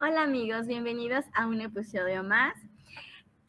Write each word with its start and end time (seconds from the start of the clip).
Hola 0.00 0.22
amigos, 0.22 0.68
bienvenidos 0.68 1.24
a 1.34 1.48
un 1.48 1.60
episodio 1.60 2.22
más. 2.22 2.54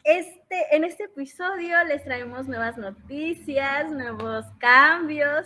Este, 0.04 0.76
en 0.76 0.84
este 0.84 1.04
episodio 1.04 1.78
les 1.84 2.04
traemos 2.04 2.48
nuevas 2.48 2.76
noticias, 2.76 3.92
nuevos 3.92 4.48
cambios. 4.58 5.46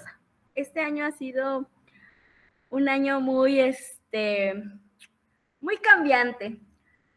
Este 0.55 0.79
año 0.79 1.05
ha 1.05 1.11
sido 1.11 1.67
un 2.69 2.87
año 2.87 3.19
muy, 3.19 3.59
este, 3.59 4.63
muy 5.59 5.75
cambiante. 5.75 6.61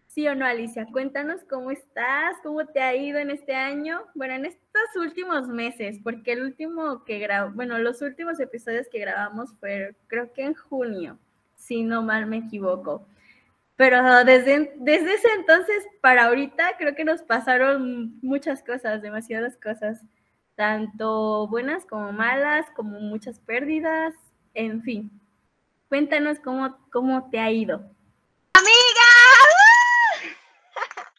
¿Sí 0.09 0.27
o 0.27 0.35
no, 0.35 0.47
Alicia? 0.47 0.89
Cuéntanos 0.91 1.45
cómo 1.49 1.71
estás, 1.71 2.39
cómo 2.43 2.67
te 2.67 2.81
ha 2.81 2.97
ido 2.97 3.21
en 3.21 3.31
este 3.31 3.55
año. 3.55 4.03
Bueno, 4.17 4.35
en 4.35 4.47
estos 4.47 4.97
últimos 4.97 5.47
meses, 5.47 6.01
porque 6.03 6.33
el 6.33 6.43
último 6.43 7.05
que 7.05 7.21
grabó, 7.21 7.53
bueno, 7.55 7.79
los 7.79 8.03
últimos 8.03 8.41
episodios 8.41 8.89
que 8.91 8.99
grabamos 8.99 9.55
fue 9.61 9.95
creo 10.09 10.33
que 10.33 10.43
en 10.43 10.55
junio, 10.55 11.21
si 11.55 11.85
no 11.85 12.03
mal 12.03 12.27
me 12.27 12.39
equivoco. 12.39 13.07
Pero 13.77 14.25
desde, 14.25 14.73
desde 14.77 15.15
ese 15.15 15.29
entonces 15.35 15.87
para 16.01 16.27
ahorita 16.27 16.77
creo 16.79 16.95
que 16.95 17.05
nos 17.05 17.23
pasaron 17.23 18.19
muchas 18.23 18.63
cosas, 18.63 19.03
demasiadas 19.03 19.59
cosas, 19.63 20.03
tanto 20.55 21.47
buenas 21.49 21.85
como 21.85 22.11
malas, 22.13 22.67
como 22.75 22.99
muchas 23.01 23.39
pérdidas, 23.41 24.15
en 24.55 24.83
fin. 24.83 25.11
Cuéntanos 25.89 26.41
cómo, 26.41 26.79
cómo 26.91 27.29
te 27.31 27.39
ha 27.39 27.51
ido. 27.51 27.77
¡Amiga! 28.55 29.07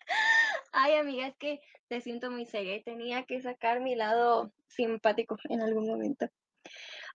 Ay, 0.74 0.96
amiga, 0.96 1.28
es 1.28 1.38
que 1.38 1.62
te 1.88 2.02
siento 2.02 2.32
muy 2.32 2.46
seria 2.46 2.76
y 2.76 2.84
tenía 2.84 3.24
que 3.24 3.40
sacar 3.42 3.80
mi 3.80 3.96
lado 3.96 4.52
simpático 4.68 5.38
en 5.50 5.62
algún 5.62 5.88
momento. 5.88 6.28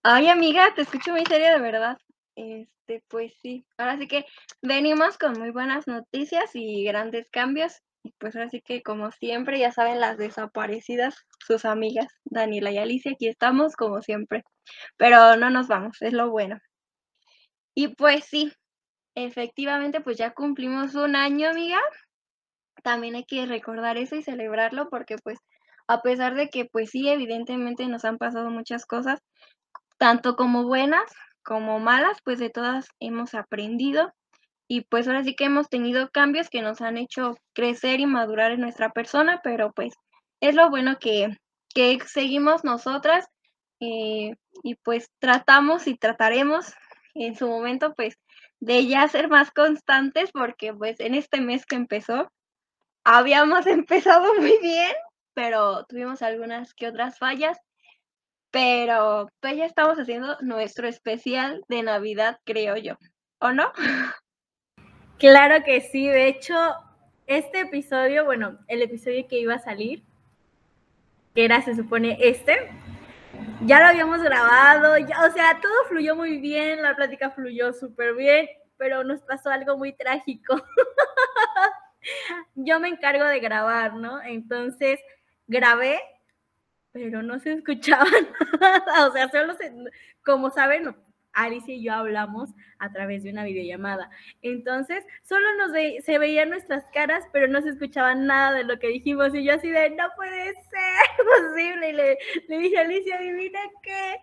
Ay, 0.05 0.29
amiga, 0.29 0.73
te 0.75 0.83
escucho 0.83 1.11
muy 1.11 1.25
seria 1.27 1.53
de 1.53 1.61
verdad. 1.61 1.99
Este, 2.35 3.03
pues 3.09 3.35
sí, 3.43 3.67
ahora 3.77 3.99
sí 3.99 4.09
que 4.09 4.25
venimos 4.63 5.19
con 5.19 5.39
muy 5.39 5.51
buenas 5.51 5.87
noticias 5.87 6.51
y 6.55 6.85
grandes 6.85 7.29
cambios. 7.31 7.75
Y 8.05 8.13
pues 8.19 8.35
ahora 8.35 8.49
sí 8.51 8.61
que 8.63 8.83
como 8.83 9.13
siempre, 9.13 9.61
ya 9.61 9.71
saben, 9.71 10.01
las 10.01 10.19
desaparecidas, 10.19 11.15
sus 11.47 11.65
amigas, 11.65 12.09
Daniela 12.25 12.73
y 12.73 12.79
Alicia, 12.79 13.13
aquí 13.13 13.29
estamos 13.29 13.77
como 13.77 14.03
siempre. 14.03 14.45
Pero 14.97 15.37
no 15.37 15.51
nos 15.51 15.69
vamos, 15.69 15.99
es 16.01 16.13
lo 16.13 16.31
bueno. 16.31 16.59
Y 17.75 17.89
pues 17.95 18.25
sí, 18.25 18.53
efectivamente, 19.15 20.01
pues 20.01 20.19
ya 20.19 20.33
cumplimos 20.33 20.95
un 20.95 21.17
año, 21.17 21.51
amiga. 21.51 21.81
También 22.83 23.15
hay 23.15 23.25
que 23.25 23.47
recordar 23.47 23.97
eso 23.99 24.17
y 24.17 24.23
celebrarlo 24.23 24.89
porque 24.91 25.17
pues 25.19 25.39
a 25.89 26.03
pesar 26.03 26.35
de 26.35 26.49
que 26.49 26.65
pues 26.67 26.91
sí, 26.91 27.09
evidentemente 27.09 27.87
nos 27.87 28.05
han 28.05 28.19
pasado 28.19 28.51
muchas 28.51 28.87
cosas, 28.87 29.21
tanto 29.99 30.37
como 30.37 30.65
buenas 30.65 31.05
como 31.43 31.79
malas, 31.79 32.19
pues 32.25 32.39
de 32.39 32.51
todas 32.51 32.89
hemos 33.01 33.35
aprendido 33.35 34.13
y 34.69 34.83
pues 34.83 35.07
ahora 35.07 35.25
sí 35.25 35.35
que 35.35 35.45
hemos 35.45 35.69
tenido 35.69 36.11
cambios 36.11 36.49
que 36.49 36.63
nos 36.63 36.81
han 36.81 36.97
hecho 36.97 37.37
crecer 37.53 38.01
y 38.01 38.07
madurar 38.07 38.53
en 38.53 38.61
nuestra 38.61 38.91
persona, 38.91 39.41
pero 39.45 39.73
pues 39.73 39.95
es 40.41 40.55
lo 40.55 40.71
bueno 40.71 40.99
que, 40.99 41.37
que 41.75 41.99
seguimos 42.07 42.65
nosotras 42.65 43.27
eh, 43.81 44.35
y 44.63 44.75
pues 44.77 45.11
tratamos 45.19 45.87
y 45.87 45.97
trataremos 45.97 46.73
en 47.15 47.37
su 47.37 47.49
momento 47.49 47.93
pues 47.95 48.17
de 48.61 48.87
ya 48.87 49.07
ser 49.09 49.29
más 49.29 49.51
constantes 49.51 50.31
porque 50.33 50.73
pues 50.73 51.01
en 51.01 51.15
este 51.15 51.41
mes 51.41 51.67
que 51.67 51.77
empezó 51.77 52.31
habíamos 53.05 53.67
empezado 53.67 54.35
muy 54.35 54.59
bien, 54.63 54.93
pero 55.35 55.85
tuvimos 55.87 56.23
algunas 56.23 56.75
que 56.75 56.89
otras 56.89 57.19
fallas 57.19 57.59
pero 58.53 59.29
pues 59.41 59.57
ya 59.57 59.65
estamos 59.65 59.99
haciendo 59.99 60.37
nuestro 60.43 60.87
especial 60.87 61.65
de 61.69 61.83
Navidad, 61.83 62.39
creo 62.45 62.77
yo. 62.77 62.97
¿O 63.41 63.51
no? 63.51 63.73
Claro 65.19 65.65
que 65.65 65.81
sí. 65.81 66.07
De 66.07 66.29
hecho, 66.29 66.55
este 67.27 67.61
episodio, 67.61 68.25
bueno, 68.25 68.59
el 68.69 68.83
episodio 68.83 69.27
que 69.27 69.39
iba 69.41 69.55
a 69.55 69.59
salir, 69.59 70.05
que 71.35 71.47
era, 71.47 71.63
se 71.63 71.75
supone, 71.75 72.19
este, 72.21 72.71
ya 73.63 73.81
lo 73.81 73.87
habíamos 73.87 74.23
grabado, 74.23 74.99
ya, 74.99 75.25
o 75.25 75.33
sea, 75.33 75.59
todo 75.61 75.73
fluyó 75.89 76.15
muy 76.15 76.37
bien, 76.37 76.83
la 76.83 76.95
plática 76.95 77.31
fluyó 77.31 77.73
súper 77.73 78.15
bien, 78.15 78.49
pero 78.77 79.03
nos 79.03 79.23
pasó 79.23 79.49
algo 79.49 79.79
muy 79.79 79.95
trágico. 79.95 80.57
Yo 82.55 82.81
me 82.81 82.89
encargo 82.89 83.25
de 83.25 83.41
grabar, 83.41 83.95
¿no? 83.95 84.21
Entonces, 84.23 85.01
grabé 85.47 86.01
pero 86.93 87.23
no 87.23 87.39
se 87.41 87.55
escuchaba 87.55 88.05
nada. 88.61 89.09
O 89.09 89.13
sea, 89.13 89.29
solo 89.31 89.55
se, 89.55 89.73
como 90.25 90.51
saben, 90.51 90.95
Alicia 91.33 91.75
y 91.75 91.83
yo 91.83 91.95
hablamos 91.95 92.51
a 92.79 92.93
través 92.93 93.23
de 93.23 93.31
una 93.31 93.45
videollamada. 93.45 94.11
Entonces, 94.43 95.05
solo 95.23 95.47
nos 95.57 95.73
se 96.05 96.19
veían 96.19 96.51
nuestras 96.51 96.85
caras, 96.93 97.25
pero 97.33 97.49
no 97.49 97.63
se 97.63 97.71
escuchaba 97.71 98.15
nada 98.15 98.59
de 98.59 98.65
lo 98.65 98.79
que 98.79 98.89
dijimos. 98.89 99.35
Y 99.35 99.45
yo 99.45 99.55
así 99.55 99.71
de, 99.71 99.91
no 99.91 100.05
puede 100.17 100.53
ser 100.55 101.27
posible. 101.53 101.91
Y 101.91 101.93
le, 101.93 102.19
le 102.49 102.59
dije 102.59 102.79
a 102.79 102.83
Alicia, 102.83 103.17
adivina 103.17 103.61
qué, 103.83 104.17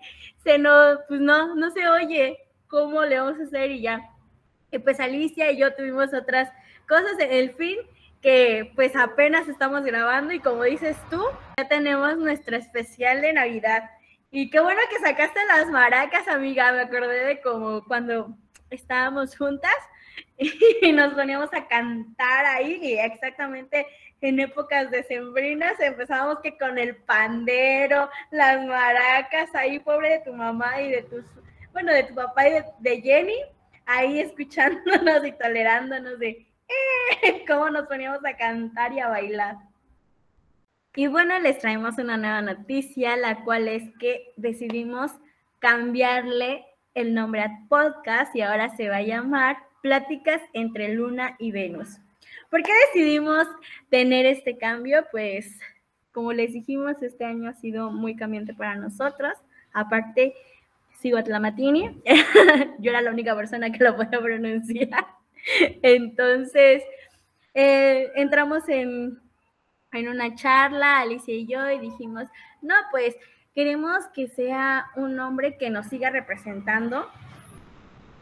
se 0.43 0.57
no, 0.59 0.99
pues 1.07 1.19
no, 1.19 1.55
no 1.55 1.71
se 1.71 1.87
oye. 1.87 2.37
¿Cómo 2.67 3.03
le 3.03 3.19
vamos 3.19 3.39
a 3.39 3.43
hacer? 3.43 3.71
Y 3.71 3.81
ya. 3.81 3.99
Y 4.71 4.77
pues 4.77 4.99
Alicia 4.99 5.51
y 5.51 5.57
yo 5.57 5.73
tuvimos 5.73 6.13
otras 6.13 6.51
cosas. 6.87 7.13
En 7.19 7.31
el 7.31 7.55
fin, 7.55 7.79
que 8.21 8.71
pues 8.75 8.95
apenas 8.95 9.47
estamos 9.47 9.83
grabando 9.83 10.33
y 10.33 10.39
como 10.39 10.63
dices 10.63 10.97
tú, 11.09 11.23
ya 11.57 11.67
tenemos 11.67 12.17
nuestra 12.17 12.57
especial 12.57 13.21
de 13.21 13.33
Navidad. 13.33 13.89
Y 14.31 14.49
qué 14.49 14.59
bueno 14.59 14.79
que 14.89 14.99
sacaste 14.99 15.39
las 15.47 15.69
maracas, 15.69 16.27
amiga. 16.27 16.71
Me 16.71 16.81
acordé 16.81 17.25
de 17.25 17.41
como 17.41 17.83
cuando 17.85 18.35
estábamos 18.69 19.35
juntas 19.37 19.73
y 20.37 20.91
nos 20.91 21.13
poníamos 21.13 21.49
a 21.53 21.67
cantar 21.67 22.45
ahí 22.45 22.79
y 22.81 22.93
exactamente 22.97 23.87
en 24.21 24.39
épocas 24.39 24.91
decembrinas 24.91 25.79
empezábamos 25.79 26.39
que 26.43 26.57
con 26.57 26.77
el 26.77 26.97
pandero, 26.97 28.09
las 28.31 28.65
maracas 28.65 29.53
ahí, 29.55 29.79
pobre 29.79 30.09
de 30.09 30.19
tu 30.19 30.33
mamá 30.33 30.81
y 30.81 30.91
de 30.91 31.03
tus, 31.03 31.23
bueno, 31.71 31.93
de 31.93 32.03
tu 32.03 32.15
papá 32.15 32.47
y 32.49 32.51
de, 32.51 32.65
de 32.79 33.01
Jenny, 33.01 33.41
ahí 33.85 34.19
escuchándonos 34.19 35.25
y 35.25 35.31
tolerándonos 35.31 36.19
de 36.19 36.48
cómo 37.47 37.69
nos 37.69 37.87
poníamos 37.87 38.23
a 38.25 38.37
cantar 38.37 38.93
y 38.93 38.99
a 38.99 39.09
bailar. 39.09 39.57
Y 40.95 41.07
bueno, 41.07 41.37
les 41.39 41.59
traemos 41.59 41.97
una 41.97 42.17
nueva 42.17 42.41
noticia, 42.41 43.15
la 43.15 43.43
cual 43.43 43.67
es 43.67 43.83
que 43.99 44.33
decidimos 44.37 45.11
cambiarle 45.59 46.65
el 46.93 47.13
nombre 47.13 47.41
al 47.41 47.67
podcast 47.67 48.35
y 48.35 48.41
ahora 48.41 48.75
se 48.75 48.89
va 48.89 48.97
a 48.97 49.03
llamar 49.03 49.57
Pláticas 49.81 50.41
entre 50.53 50.93
Luna 50.93 51.35
y 51.39 51.51
Venus. 51.51 51.99
¿Por 52.49 52.63
qué 52.63 52.71
decidimos 52.87 53.47
tener 53.89 54.25
este 54.25 54.57
cambio? 54.57 55.05
Pues 55.11 55.59
como 56.11 56.33
les 56.33 56.53
dijimos, 56.53 57.01
este 57.01 57.23
año 57.23 57.49
ha 57.49 57.53
sido 57.53 57.91
muy 57.91 58.15
cambiante 58.15 58.53
para 58.53 58.75
nosotros. 58.75 59.33
Aparte, 59.71 60.33
sigo 60.99 61.23
Tlamatini. 61.23 62.01
Yo 62.79 62.89
era 62.89 63.01
la 63.01 63.11
única 63.11 63.35
persona 63.35 63.71
que 63.71 63.83
lo 63.83 63.95
podía 63.95 64.19
pronunciar. 64.19 65.18
Entonces, 65.81 66.83
eh, 67.53 68.11
entramos 68.15 68.67
en, 68.69 69.19
en 69.91 70.07
una 70.07 70.35
charla, 70.35 70.99
Alicia 70.99 71.33
y 71.33 71.45
yo, 71.45 71.69
y 71.69 71.79
dijimos, 71.79 72.25
no, 72.61 72.75
pues 72.91 73.15
queremos 73.55 74.05
que 74.13 74.27
sea 74.27 74.87
un 74.95 75.15
nombre 75.15 75.57
que 75.57 75.69
nos 75.69 75.87
siga 75.87 76.09
representando. 76.09 77.09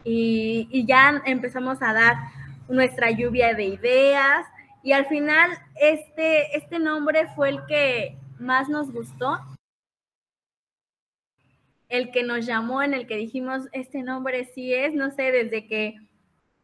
Y, 0.04 0.70
y, 0.72 0.86
ya 0.86 1.22
empezamos 1.26 1.82
a 1.82 1.92
dar 1.92 2.16
nuestra 2.70 3.12
lluvia 3.12 3.54
de 3.54 3.66
ideas. 3.66 4.46
Y 4.84 4.94
al 4.94 5.06
final, 5.08 5.52
este, 5.76 6.56
este 6.56 6.80
nombre 6.80 7.28
fue 7.36 7.50
el 7.50 7.66
que 7.66 8.18
más 8.40 8.70
nos 8.70 8.92
gustó. 8.92 9.38
El 11.90 12.12
que 12.12 12.24
nos 12.24 12.46
llamó, 12.46 12.82
en 12.84 12.94
el 12.94 13.06
que 13.06 13.18
dijimos, 13.18 13.68
este 13.74 14.02
nombre 14.02 14.46
sí 14.56 14.74
es, 14.74 14.94
no 14.94 15.12
sé, 15.12 15.32
desde 15.32 15.68
que 15.68 15.98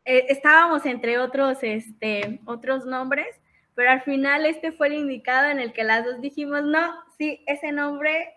eh, 0.05 0.25
estábamos 0.29 0.85
entre 0.85 1.17
otros, 1.17 1.59
este, 1.61 2.41
otros 2.45 2.85
nombres, 2.85 3.39
pero 3.75 3.91
al 3.91 4.01
final 4.01 4.45
este 4.45 4.71
fue 4.71 4.87
el 4.87 4.93
indicado 4.93 5.49
en 5.49 5.59
el 5.59 5.73
que 5.73 5.83
las 5.83 6.05
dos 6.05 6.21
dijimos, 6.21 6.63
no, 6.63 6.93
sí, 7.17 7.43
ese 7.47 7.71
nombre 7.71 8.33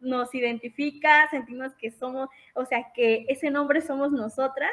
nos 0.00 0.34
identifica, 0.34 1.28
sentimos 1.30 1.74
que 1.74 1.90
somos, 1.90 2.28
o 2.54 2.64
sea, 2.64 2.92
que 2.94 3.24
ese 3.28 3.50
nombre 3.50 3.80
somos 3.80 4.12
nosotras 4.12 4.72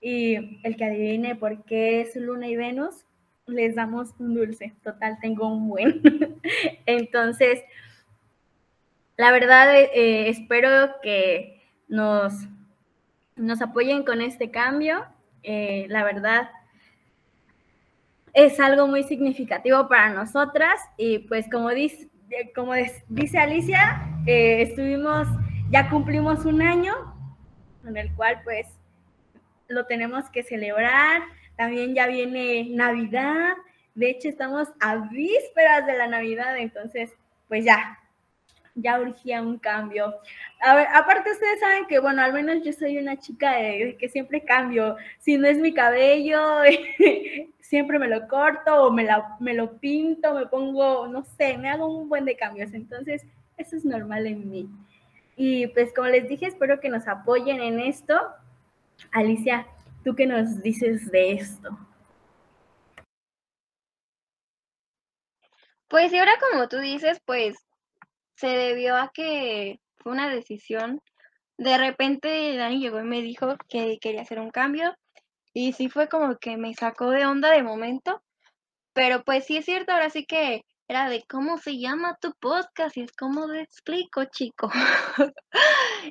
y 0.00 0.60
el 0.64 0.76
que 0.76 0.84
adivine 0.84 1.36
por 1.36 1.64
qué 1.64 2.00
es 2.02 2.14
Luna 2.16 2.48
y 2.48 2.56
Venus, 2.56 3.04
les 3.46 3.74
damos 3.74 4.10
un 4.18 4.34
dulce. 4.34 4.74
Total, 4.82 5.18
tengo 5.20 5.48
un 5.48 5.68
buen. 5.68 6.02
Entonces, 6.86 7.62
la 9.16 9.32
verdad, 9.32 9.74
eh, 9.76 10.28
espero 10.28 11.00
que 11.02 11.62
nos, 11.88 12.34
nos 13.36 13.60
apoyen 13.62 14.04
con 14.04 14.20
este 14.20 14.50
cambio 14.50 15.06
eh, 15.50 15.86
la 15.88 16.04
verdad, 16.04 16.50
es 18.34 18.60
algo 18.60 18.86
muy 18.86 19.02
significativo 19.04 19.88
para 19.88 20.10
nosotras 20.10 20.78
y 20.98 21.20
pues 21.20 21.48
como 21.50 21.70
dice, 21.70 22.10
como 22.54 22.74
dice 23.08 23.38
Alicia, 23.38 24.06
eh, 24.26 24.60
estuvimos, 24.60 25.26
ya 25.70 25.88
cumplimos 25.88 26.44
un 26.44 26.60
año 26.60 26.94
en 27.86 27.96
el 27.96 28.14
cual 28.14 28.42
pues 28.44 28.66
lo 29.68 29.86
tenemos 29.86 30.28
que 30.28 30.42
celebrar, 30.42 31.22
también 31.56 31.94
ya 31.94 32.08
viene 32.08 32.68
Navidad, 32.68 33.56
de 33.94 34.10
hecho 34.10 34.28
estamos 34.28 34.68
a 34.80 34.96
vísperas 34.96 35.86
de 35.86 35.96
la 35.96 36.08
Navidad, 36.08 36.58
entonces 36.58 37.10
pues 37.48 37.64
ya, 37.64 37.98
ya 38.80 39.00
urgía 39.00 39.42
un 39.42 39.58
cambio. 39.58 40.14
A 40.60 40.74
ver, 40.74 40.86
aparte 40.92 41.30
ustedes 41.30 41.60
saben 41.60 41.86
que, 41.86 41.98
bueno, 41.98 42.22
al 42.22 42.32
menos 42.32 42.64
yo 42.64 42.72
soy 42.72 42.98
una 42.98 43.18
chica 43.18 43.52
de, 43.52 43.96
que 43.98 44.08
siempre 44.08 44.44
cambio. 44.44 44.96
Si 45.18 45.36
no 45.36 45.48
es 45.48 45.58
mi 45.58 45.72
cabello, 45.74 46.62
siempre 47.60 47.98
me 47.98 48.08
lo 48.08 48.26
corto 48.28 48.84
o 48.84 48.92
me, 48.92 49.04
la, 49.04 49.36
me 49.40 49.54
lo 49.54 49.78
pinto, 49.78 50.34
me 50.34 50.46
pongo, 50.46 51.06
no 51.08 51.24
sé, 51.24 51.58
me 51.58 51.70
hago 51.70 51.86
un 51.86 52.08
buen 52.08 52.24
de 52.24 52.36
cambios. 52.36 52.72
Entonces, 52.72 53.26
eso 53.56 53.76
es 53.76 53.84
normal 53.84 54.26
en 54.26 54.50
mí. 54.50 54.68
Y 55.36 55.68
pues 55.68 55.92
como 55.94 56.08
les 56.08 56.28
dije, 56.28 56.46
espero 56.46 56.80
que 56.80 56.88
nos 56.88 57.06
apoyen 57.06 57.60
en 57.60 57.80
esto. 57.80 58.14
Alicia, 59.12 59.66
¿tú 60.04 60.16
qué 60.16 60.26
nos 60.26 60.62
dices 60.62 61.10
de 61.10 61.32
esto? 61.32 61.78
Pues 65.88 66.12
y 66.12 66.18
ahora 66.18 66.32
como 66.50 66.68
tú 66.68 66.78
dices, 66.78 67.20
pues 67.24 67.56
se 68.38 68.46
debió 68.46 68.96
a 68.96 69.10
que 69.12 69.80
fue 69.96 70.12
una 70.12 70.28
decisión. 70.28 71.02
De 71.58 71.76
repente 71.76 72.56
Dani 72.56 72.78
llegó 72.78 73.00
y 73.00 73.04
me 73.04 73.20
dijo 73.20 73.56
que 73.68 73.98
quería 74.00 74.22
hacer 74.22 74.38
un 74.38 74.50
cambio 74.50 74.94
y 75.52 75.72
sí 75.72 75.88
fue 75.88 76.08
como 76.08 76.36
que 76.36 76.56
me 76.56 76.72
sacó 76.74 77.10
de 77.10 77.26
onda 77.26 77.50
de 77.50 77.64
momento, 77.64 78.22
pero 78.92 79.24
pues 79.24 79.44
sí 79.46 79.56
es 79.56 79.64
cierto, 79.64 79.92
ahora 79.92 80.08
sí 80.10 80.24
que 80.24 80.64
era 80.86 81.08
de 81.08 81.24
cómo 81.28 81.58
se 81.58 81.78
llama 81.78 82.16
tu 82.20 82.32
podcast 82.38 82.96
y 82.96 83.02
es 83.02 83.12
como 83.12 83.48
te 83.48 83.60
explico, 83.60 84.24
chico. 84.26 84.70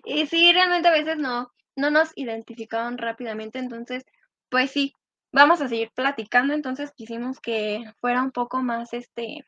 y 0.05 0.27
sí, 0.27 0.51
realmente 0.51 0.89
a 0.89 0.91
veces 0.91 1.17
no, 1.17 1.49
no 1.77 1.91
nos 1.91 2.11
identificaban 2.15 2.97
rápidamente, 2.97 3.59
entonces, 3.59 4.03
pues 4.49 4.71
sí, 4.71 4.93
vamos 5.31 5.61
a 5.61 5.69
seguir 5.69 5.91
platicando, 5.95 6.53
entonces 6.53 6.91
quisimos 6.91 7.39
que 7.39 7.85
fuera 8.01 8.21
un 8.21 8.31
poco 8.31 8.61
más 8.61 8.93
este 8.93 9.45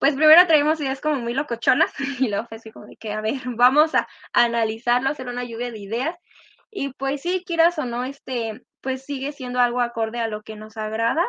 pues 0.00 0.16
primero 0.16 0.46
traímos 0.46 0.80
ideas 0.80 1.00
como 1.00 1.16
muy 1.16 1.34
locochonas 1.34 1.92
y 2.20 2.28
luego 2.28 2.48
fue 2.48 2.58
de 2.58 2.96
que, 2.96 3.12
a 3.12 3.20
ver, 3.20 3.34
vamos 3.56 3.94
a 3.94 4.08
analizarlo, 4.32 5.10
hacer 5.10 5.28
una 5.28 5.44
lluvia 5.44 5.70
de 5.70 5.78
ideas. 5.78 6.16
Y 6.72 6.92
pues 6.94 7.22
sí, 7.22 7.44
quieras 7.46 7.78
o 7.78 7.84
no, 7.84 8.04
este, 8.04 8.64
pues 8.80 9.04
sigue 9.04 9.32
siendo 9.32 9.60
algo 9.60 9.80
acorde 9.80 10.18
a 10.18 10.28
lo 10.28 10.42
que 10.42 10.56
nos 10.56 10.76
agrada. 10.76 11.24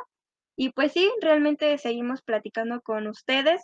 Y 0.56 0.70
pues 0.72 0.94
sí, 0.94 1.12
realmente 1.22 1.78
seguimos 1.78 2.22
platicando 2.22 2.82
con 2.82 3.08
ustedes. 3.08 3.62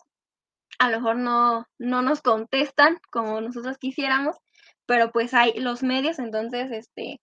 A 0.79 0.89
lo 0.89 0.97
mejor 0.97 1.17
no, 1.17 1.65
no 1.79 2.01
nos 2.01 2.21
contestan 2.21 2.97
como 3.09 3.39
nosotros 3.39 3.77
quisiéramos, 3.77 4.35
pero 4.85 5.11
pues 5.11 5.33
hay 5.33 5.53
los 5.59 5.83
medios, 5.83 6.19
entonces, 6.19 6.71
este, 6.71 7.21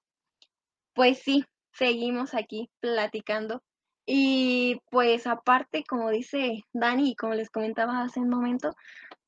pues 0.94 1.18
sí, 1.18 1.44
seguimos 1.72 2.34
aquí 2.34 2.70
platicando 2.80 3.62
y 4.06 4.80
pues 4.90 5.26
aparte, 5.26 5.84
como 5.84 6.10
dice 6.10 6.64
Dani 6.72 7.16
como 7.16 7.34
les 7.34 7.50
comentaba 7.50 8.02
hace 8.02 8.20
un 8.20 8.28
momento, 8.28 8.74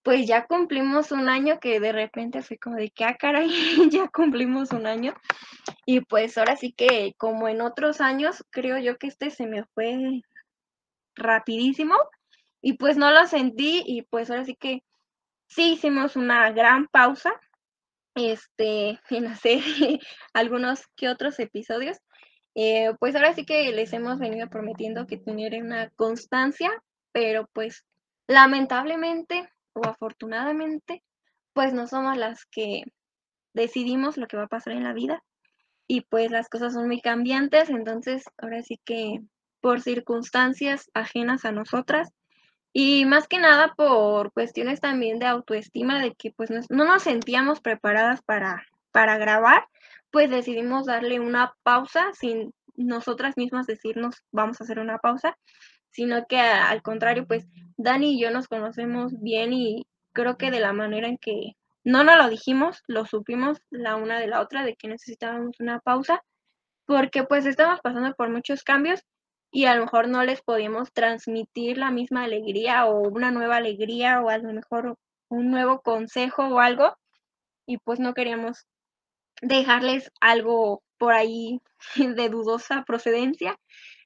pues 0.02 0.26
ya 0.26 0.46
cumplimos 0.46 1.11
un 1.12 1.28
año 1.28 1.58
que 1.61 1.81
de 1.81 1.93
repente 1.93 2.43
fue 2.43 2.58
como 2.58 2.76
de 2.76 2.90
que, 2.90 3.05
ah, 3.05 3.17
caray, 3.19 3.49
ya 3.90 4.08
cumplimos 4.08 4.70
un 4.73 4.87
año. 4.87 5.14
Y 5.84 6.00
pues 6.00 6.38
ahora 6.38 6.56
sí 6.56 6.73
que 6.73 7.14
como 7.19 7.49
en 7.49 7.61
otros 7.61 8.00
años, 8.00 8.44
creo 8.50 8.78
yo 8.78 8.99
que 8.99 9.08
este 9.08 9.31
se 9.31 9.46
me 9.46 9.64
fue 9.75 10.23
rapidísimo 11.17 11.96
y 12.61 12.75
pues 12.75 12.96
no 12.96 13.11
lo 13.11 13.26
sentí 13.26 13.82
y 13.87 14.02
pues 14.02 14.31
ahora 14.31 14.44
sí 14.44 14.55
que 14.55 14.84
sí 15.49 15.72
hicimos 15.72 16.17
una 16.17 16.50
gran 16.52 16.87
pausa 16.88 17.32
este, 18.14 19.00
en 19.11 19.26
hacer 19.26 19.61
algunos 20.34 20.87
que 20.96 21.08
otros 21.08 21.38
episodios, 21.38 21.99
eh, 22.56 22.94
pues 22.99 23.14
ahora 23.14 23.35
sí 23.35 23.44
que 23.44 23.70
les 23.70 23.93
hemos 23.93 24.19
venido 24.19 24.49
prometiendo 24.49 25.06
que 25.06 25.19
tuvieran 25.19 25.67
una 25.67 25.91
constancia, 25.91 26.73
pero 27.12 27.49
pues 27.53 27.85
lamentablemente 28.26 29.49
o 29.75 29.87
afortunadamente, 29.87 31.03
pues 31.53 31.75
no 31.75 31.87
somos 31.87 32.17
las 32.17 32.47
que 32.47 32.85
decidimos 33.53 34.17
lo 34.17 34.26
que 34.26 34.38
va 34.38 34.44
a 34.44 34.49
pasar 34.49 34.73
en 34.73 34.85
la 34.85 34.94
vida 34.94 35.23
y 35.87 36.00
pues 36.00 36.31
las 36.31 36.49
cosas 36.49 36.73
son 36.73 36.87
muy 36.87 37.03
cambiantes, 37.03 37.69
entonces 37.69 38.25
ahora 38.38 38.62
sí 38.62 38.81
que 38.87 39.20
por 39.61 39.82
circunstancias 39.82 40.91
ajenas 40.94 41.44
a 41.44 41.53
nosotras 41.53 42.11
y 42.73 43.05
más 43.05 43.29
que 43.29 43.38
nada 43.38 43.75
por 43.76 44.32
cuestiones 44.32 44.81
también 44.81 45.19
de 45.19 45.26
autoestima, 45.26 46.00
de 46.00 46.14
que 46.14 46.31
pues 46.32 46.50
no, 46.50 46.85
nos 46.85 47.03
sentíamos 47.03 47.61
preparadas 47.61 48.23
para, 48.23 48.67
para 48.93 49.19
grabar, 49.19 49.67
pues 50.11 50.31
decidimos 50.31 50.87
darle 50.87 51.20
una 51.20 51.55
pausa 51.62 52.11
sin 52.14 52.53
nosotras 52.76 53.37
mismas 53.37 53.67
decirnos 53.67 54.17
vamos 54.32 54.61
a 54.61 54.64
hacer 54.64 54.79
una 54.79 54.99
pausa, 54.99 55.37
sino 55.91 56.26
que 56.26 56.38
al 56.38 56.82
contrario, 56.82 57.26
pues 57.26 57.47
Dani 57.76 58.14
y 58.14 58.23
yo 58.23 58.31
nos 58.31 58.49
conocemos 58.49 59.12
bien 59.20 59.53
y 59.53 59.87
creo 60.12 60.37
que 60.37 60.50
de 60.50 60.61
la 60.61 60.73
manera 60.73 61.08
en 61.08 61.19
que 61.19 61.53
no 61.85 62.05
nos 62.05 62.17
lo 62.17 62.29
dijimos, 62.29 62.82
lo 62.87 63.06
supimos 63.06 63.58
la 63.70 63.97
una 63.97 64.19
de 64.19 64.26
la 64.26 64.41
otra 64.41 64.64
de 64.64 64.75
que 64.76 64.88
necesitábamos 64.88 65.61
una 65.61 65.81
pausa, 65.81 66.23
porque 66.87 67.25
pues 67.25 67.47
estamos 67.47 67.81
pasando 67.81 68.14
por 68.14 68.31
muchos 68.31 68.64
cambios 68.64 69.03
y 69.50 69.67
a 69.67 69.75
lo 69.75 69.82
mejor 69.85 70.08
no 70.08 70.25
les 70.25 70.43
podíamos 70.43 70.93
transmitir 70.93 71.79
la 71.79 71.91
misma 71.91 72.25
alegría 72.25 72.87
o 72.87 73.08
una 73.08 73.31
nueva 73.31 73.56
alegría 73.56 74.20
o 74.20 74.29
a 74.29 74.38
lo 74.38 74.53
mejor 74.53 74.97
un 75.29 75.50
nuevo 75.50 75.81
consejo 75.81 76.47
o 76.47 76.61
algo 76.61 76.97
y 77.67 77.79
pues 77.79 78.00
no 78.00 78.14
queríamos 78.14 78.67
dejarles 79.42 80.10
algo 80.20 80.82
por 80.98 81.12
ahí 81.12 81.60
de 81.96 82.28
dudosa 82.28 82.84
procedencia. 82.86 83.56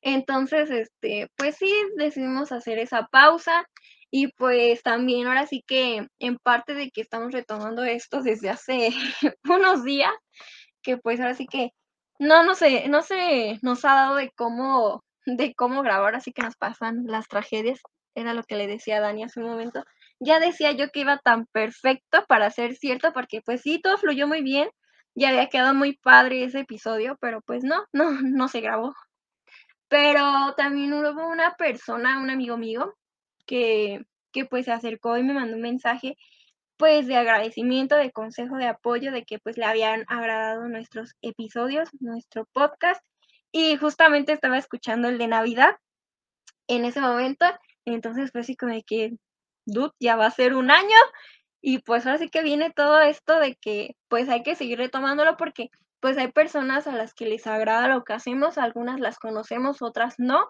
Entonces, 0.02 0.70
este, 0.70 1.28
pues 1.36 1.56
sí, 1.56 1.72
decidimos 1.96 2.52
hacer 2.52 2.78
esa 2.78 3.06
pausa 3.06 3.66
y 4.10 4.28
pues 4.32 4.82
también 4.82 5.26
ahora 5.26 5.46
sí 5.46 5.62
que 5.66 6.08
en 6.18 6.38
parte 6.38 6.74
de 6.74 6.90
que 6.90 7.02
estamos 7.02 7.32
retomando 7.32 7.84
esto 7.84 8.22
desde 8.22 8.50
hace 8.50 8.90
unos 9.44 9.84
días, 9.84 10.12
que 10.82 10.96
pues 10.96 11.20
ahora 11.20 11.34
sí 11.34 11.46
que 11.46 11.70
no, 12.18 12.44
no 12.44 12.54
sé, 12.54 12.88
no 12.88 13.02
sé, 13.02 13.58
nos 13.62 13.84
ha 13.84 13.94
dado 13.94 14.16
de 14.16 14.30
cómo, 14.36 15.02
de 15.26 15.54
cómo 15.54 15.82
grabar, 15.82 16.14
así 16.14 16.32
que 16.32 16.42
nos 16.42 16.56
pasan 16.56 17.04
las 17.06 17.28
tragedias, 17.28 17.80
era 18.14 18.34
lo 18.34 18.42
que 18.42 18.56
le 18.56 18.66
decía 18.66 18.98
a 18.98 19.00
Dani 19.00 19.24
hace 19.24 19.40
un 19.40 19.46
momento. 19.46 19.84
Ya 20.20 20.38
decía 20.40 20.72
yo 20.72 20.90
que 20.90 21.00
iba 21.00 21.18
tan 21.18 21.46
perfecto 21.46 22.24
para 22.28 22.50
ser 22.50 22.74
cierto, 22.74 23.12
porque 23.14 23.40
pues 23.42 23.62
sí, 23.62 23.80
todo 23.80 23.96
fluyó 23.98 24.28
muy 24.28 24.42
bien, 24.42 24.68
ya 25.20 25.28
había 25.28 25.48
quedado 25.48 25.74
muy 25.74 25.98
padre 25.98 26.44
ese 26.44 26.60
episodio, 26.60 27.18
pero 27.20 27.42
pues 27.42 27.62
no, 27.62 27.84
no, 27.92 28.10
no 28.22 28.48
se 28.48 28.60
grabó. 28.60 28.94
Pero 29.88 30.54
también 30.56 30.94
hubo 30.94 31.28
una 31.28 31.54
persona, 31.56 32.20
un 32.20 32.30
amigo 32.30 32.56
mío, 32.56 32.94
que, 33.46 34.00
que 34.32 34.46
pues 34.46 34.64
se 34.64 34.72
acercó 34.72 35.18
y 35.18 35.22
me 35.22 35.34
mandó 35.34 35.56
un 35.56 35.62
mensaje 35.62 36.16
pues 36.78 37.06
de 37.06 37.16
agradecimiento, 37.16 37.96
de 37.96 38.10
consejo, 38.10 38.56
de 38.56 38.66
apoyo, 38.66 39.12
de 39.12 39.24
que 39.24 39.38
pues 39.38 39.58
le 39.58 39.66
habían 39.66 40.06
agradado 40.08 40.66
nuestros 40.68 41.14
episodios, 41.20 41.90
nuestro 42.00 42.46
podcast. 42.54 43.04
Y 43.52 43.76
justamente 43.76 44.32
estaba 44.32 44.56
escuchando 44.56 45.08
el 45.08 45.18
de 45.18 45.26
Navidad 45.26 45.76
en 46.68 46.86
ese 46.86 47.02
momento. 47.02 47.44
Entonces 47.84 48.30
fue 48.32 48.40
así 48.40 48.56
como 48.56 48.72
de 48.72 48.82
que, 48.82 49.10
dude, 49.66 49.92
ya 50.00 50.16
va 50.16 50.26
a 50.26 50.30
ser 50.30 50.54
un 50.54 50.70
año. 50.70 50.96
Y 51.62 51.80
pues 51.80 52.06
ahora 52.06 52.18
sí 52.18 52.28
que 52.28 52.42
viene 52.42 52.70
todo 52.70 53.00
esto 53.00 53.38
de 53.38 53.56
que 53.56 53.96
pues 54.08 54.28
hay 54.28 54.42
que 54.42 54.54
seguir 54.54 54.78
retomándolo 54.78 55.36
porque 55.36 55.70
pues 56.00 56.16
hay 56.18 56.32
personas 56.32 56.86
a 56.86 56.92
las 56.92 57.14
que 57.14 57.26
les 57.26 57.46
agrada 57.46 57.88
lo 57.88 58.04
que 58.04 58.14
hacemos, 58.14 58.58
algunas 58.58 59.00
las 59.00 59.18
conocemos, 59.18 59.82
otras 59.82 60.14
no, 60.18 60.48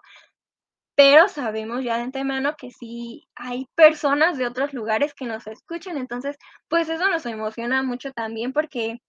pero 0.95 1.27
sabemos 1.27 1.83
ya 1.83 1.97
de 1.97 2.03
antemano 2.03 2.55
que 2.57 2.71
sí 2.71 3.27
hay 3.35 3.65
personas 3.75 4.37
de 4.37 4.47
otros 4.47 4.73
lugares 4.73 5.13
que 5.13 5.25
nos 5.25 5.47
escuchan, 5.47 5.97
entonces 5.97 6.37
pues 6.69 6.89
eso 6.89 7.09
nos 7.09 7.25
emociona 7.25 7.83
mucho 7.83 8.11
también 8.13 8.53
porque 8.53 9.01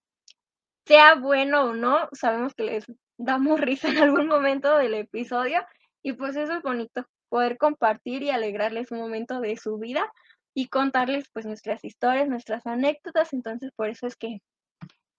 sea 0.85 1.15
bueno 1.15 1.63
o 1.65 1.73
no, 1.73 2.09
sabemos 2.13 2.53
que 2.55 2.63
les 2.63 2.85
damos 3.17 3.59
risa 3.61 3.89
en 3.89 3.97
algún 3.99 4.27
momento 4.27 4.77
del 4.77 4.95
episodio 4.95 5.65
y 6.01 6.13
pues 6.13 6.35
eso 6.35 6.53
es 6.53 6.61
bonito, 6.61 7.05
poder 7.29 7.57
compartir 7.57 8.23
y 8.23 8.31
alegrarles 8.31 8.91
un 8.91 8.99
momento 8.99 9.39
de 9.39 9.55
su 9.57 9.77
vida 9.77 10.11
y 10.53 10.67
contarles 10.67 11.29
pues 11.33 11.45
nuestras 11.45 11.83
historias, 11.83 12.29
nuestras 12.29 12.65
anécdotas. 12.65 13.33
Entonces 13.33 13.71
por 13.75 13.89
eso 13.89 14.07
es 14.07 14.15
que 14.15 14.39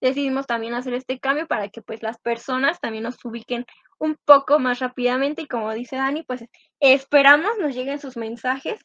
decidimos 0.00 0.46
también 0.46 0.74
hacer 0.74 0.94
este 0.94 1.18
cambio 1.18 1.46
para 1.46 1.68
que 1.68 1.82
pues 1.82 2.02
las 2.02 2.18
personas 2.18 2.78
también 2.80 3.04
nos 3.04 3.16
ubiquen 3.24 3.64
un 3.98 4.16
poco 4.24 4.58
más 4.58 4.80
rápidamente 4.80 5.42
y 5.42 5.46
como 5.46 5.72
dice 5.72 5.96
Dani, 5.96 6.22
pues 6.24 6.44
esperamos 6.80 7.52
nos 7.58 7.74
lleguen 7.74 7.98
sus 7.98 8.16
mensajes 8.16 8.80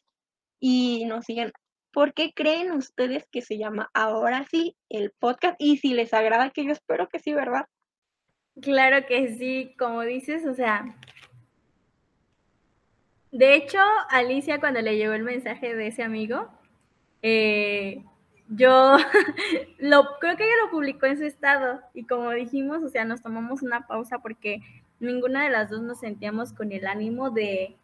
y 0.60 1.04
nos 1.06 1.24
sigan. 1.24 1.52
¿Por 1.92 2.14
qué 2.14 2.32
creen 2.32 2.70
ustedes 2.72 3.26
que 3.32 3.42
se 3.42 3.58
llama 3.58 3.90
ahora 3.94 4.46
sí 4.48 4.76
el 4.88 5.10
podcast? 5.18 5.56
Y 5.58 5.78
si 5.78 5.92
les 5.92 6.14
agrada, 6.14 6.50
que 6.50 6.64
yo 6.64 6.70
espero 6.70 7.08
que 7.08 7.18
sí, 7.18 7.32
¿verdad? 7.32 7.66
Claro 8.62 9.04
que 9.06 9.34
sí, 9.36 9.74
como 9.76 10.02
dices, 10.02 10.46
o 10.46 10.54
sea, 10.54 10.84
de 13.32 13.54
hecho, 13.54 13.78
Alicia, 14.08 14.60
cuando 14.60 14.80
le 14.80 14.96
llegó 14.96 15.12
el 15.12 15.22
mensaje 15.22 15.74
de 15.74 15.86
ese 15.88 16.02
amigo, 16.02 16.48
eh, 17.22 18.04
yo 18.48 18.96
lo 19.78 20.04
creo 20.18 20.36
que 20.36 20.44
ella 20.44 20.64
lo 20.64 20.70
publicó 20.70 21.06
en 21.06 21.18
su 21.18 21.24
estado 21.24 21.80
y 21.94 22.04
como 22.06 22.30
dijimos, 22.32 22.82
o 22.82 22.88
sea, 22.88 23.04
nos 23.04 23.22
tomamos 23.22 23.62
una 23.62 23.86
pausa 23.86 24.18
porque 24.18 24.60
ninguna 24.98 25.44
de 25.44 25.50
las 25.50 25.70
dos 25.70 25.80
nos 25.82 26.00
sentíamos 26.00 26.52
con 26.52 26.72
el 26.72 26.86
ánimo 26.86 27.30
de, 27.30 27.76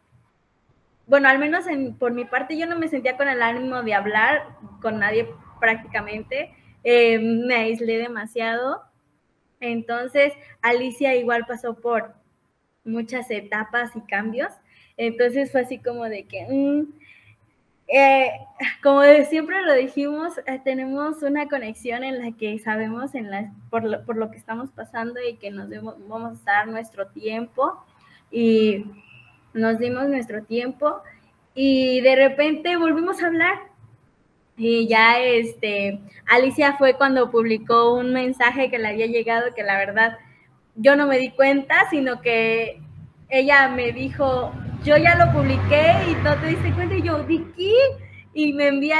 bueno, 1.07 1.29
al 1.29 1.39
menos 1.39 1.65
por 1.97 2.11
mi 2.11 2.25
parte 2.25 2.57
yo 2.57 2.67
no 2.67 2.77
me 2.77 2.89
sentía 2.89 3.15
con 3.15 3.29
el 3.29 3.41
ánimo 3.41 3.81
de 3.81 3.93
hablar 3.93 4.57
con 4.81 4.99
nadie 4.99 5.27
prácticamente, 5.59 6.53
eh, 6.83 7.19
me 7.19 7.55
aislé 7.55 7.97
demasiado. 7.97 8.83
Entonces, 9.59 10.33
Alicia 10.61 11.15
igual 11.15 11.45
pasó 11.47 11.75
por 11.75 12.13
muchas 12.83 13.31
etapas 13.31 13.95
y 13.95 14.01
cambios. 14.01 14.51
Entonces 14.97 15.51
fue 15.51 15.61
así 15.61 15.77
como 15.77 16.05
de 16.05 16.23
que, 16.23 16.45
mm, 16.49 16.93
eh, 17.87 18.31
como 18.83 19.03
siempre 19.29 19.61
lo 19.63 19.73
dijimos, 19.73 20.37
eh, 20.45 20.59
tenemos 20.63 21.21
una 21.23 21.47
conexión 21.47 22.03
en 22.03 22.19
la 22.19 22.31
que 22.33 22.59
sabemos 22.59 23.15
en 23.15 23.31
la, 23.31 23.53
por, 23.69 23.83
lo, 23.83 24.03
por 24.05 24.17
lo 24.17 24.31
que 24.31 24.37
estamos 24.37 24.71
pasando 24.71 25.19
y 25.21 25.37
que 25.37 25.51
nos 25.51 25.69
vamos 26.07 26.39
a 26.41 26.51
dar 26.51 26.67
nuestro 26.67 27.07
tiempo 27.07 27.83
y 28.31 28.85
nos 29.53 29.79
dimos 29.79 30.07
nuestro 30.09 30.43
tiempo 30.43 31.01
y 31.53 32.01
de 32.01 32.15
repente 32.15 32.75
volvimos 32.75 33.21
a 33.21 33.27
hablar. 33.27 33.55
Y 34.57 34.87
ya 34.87 35.19
este 35.19 35.99
Alicia 36.25 36.77
fue 36.77 36.95
cuando 36.95 37.29
publicó 37.29 37.95
un 37.95 38.11
mensaje 38.11 38.71
que 38.71 38.79
le 38.79 38.87
había 38.87 39.05
llegado 39.05 39.53
que 39.55 39.63
la 39.63 39.77
verdad 39.77 40.17
yo 40.75 40.95
no 40.95 41.07
me 41.07 41.19
di 41.19 41.31
cuenta, 41.31 41.89
sino 41.89 42.21
que 42.21 42.81
ella 43.29 43.67
me 43.69 43.91
dijo, 43.91 44.51
yo 44.83 44.97
ya 44.97 45.15
lo 45.15 45.31
publiqué 45.31 45.93
y 46.07 46.15
no 46.23 46.39
te 46.39 46.47
diste 46.47 46.73
cuenta. 46.73 46.95
Y 46.95 47.01
yo, 47.01 47.23
¿de 47.23 47.43
qué? 47.55 47.73
Y 48.33 48.53
me 48.53 48.67
envía 48.67 48.97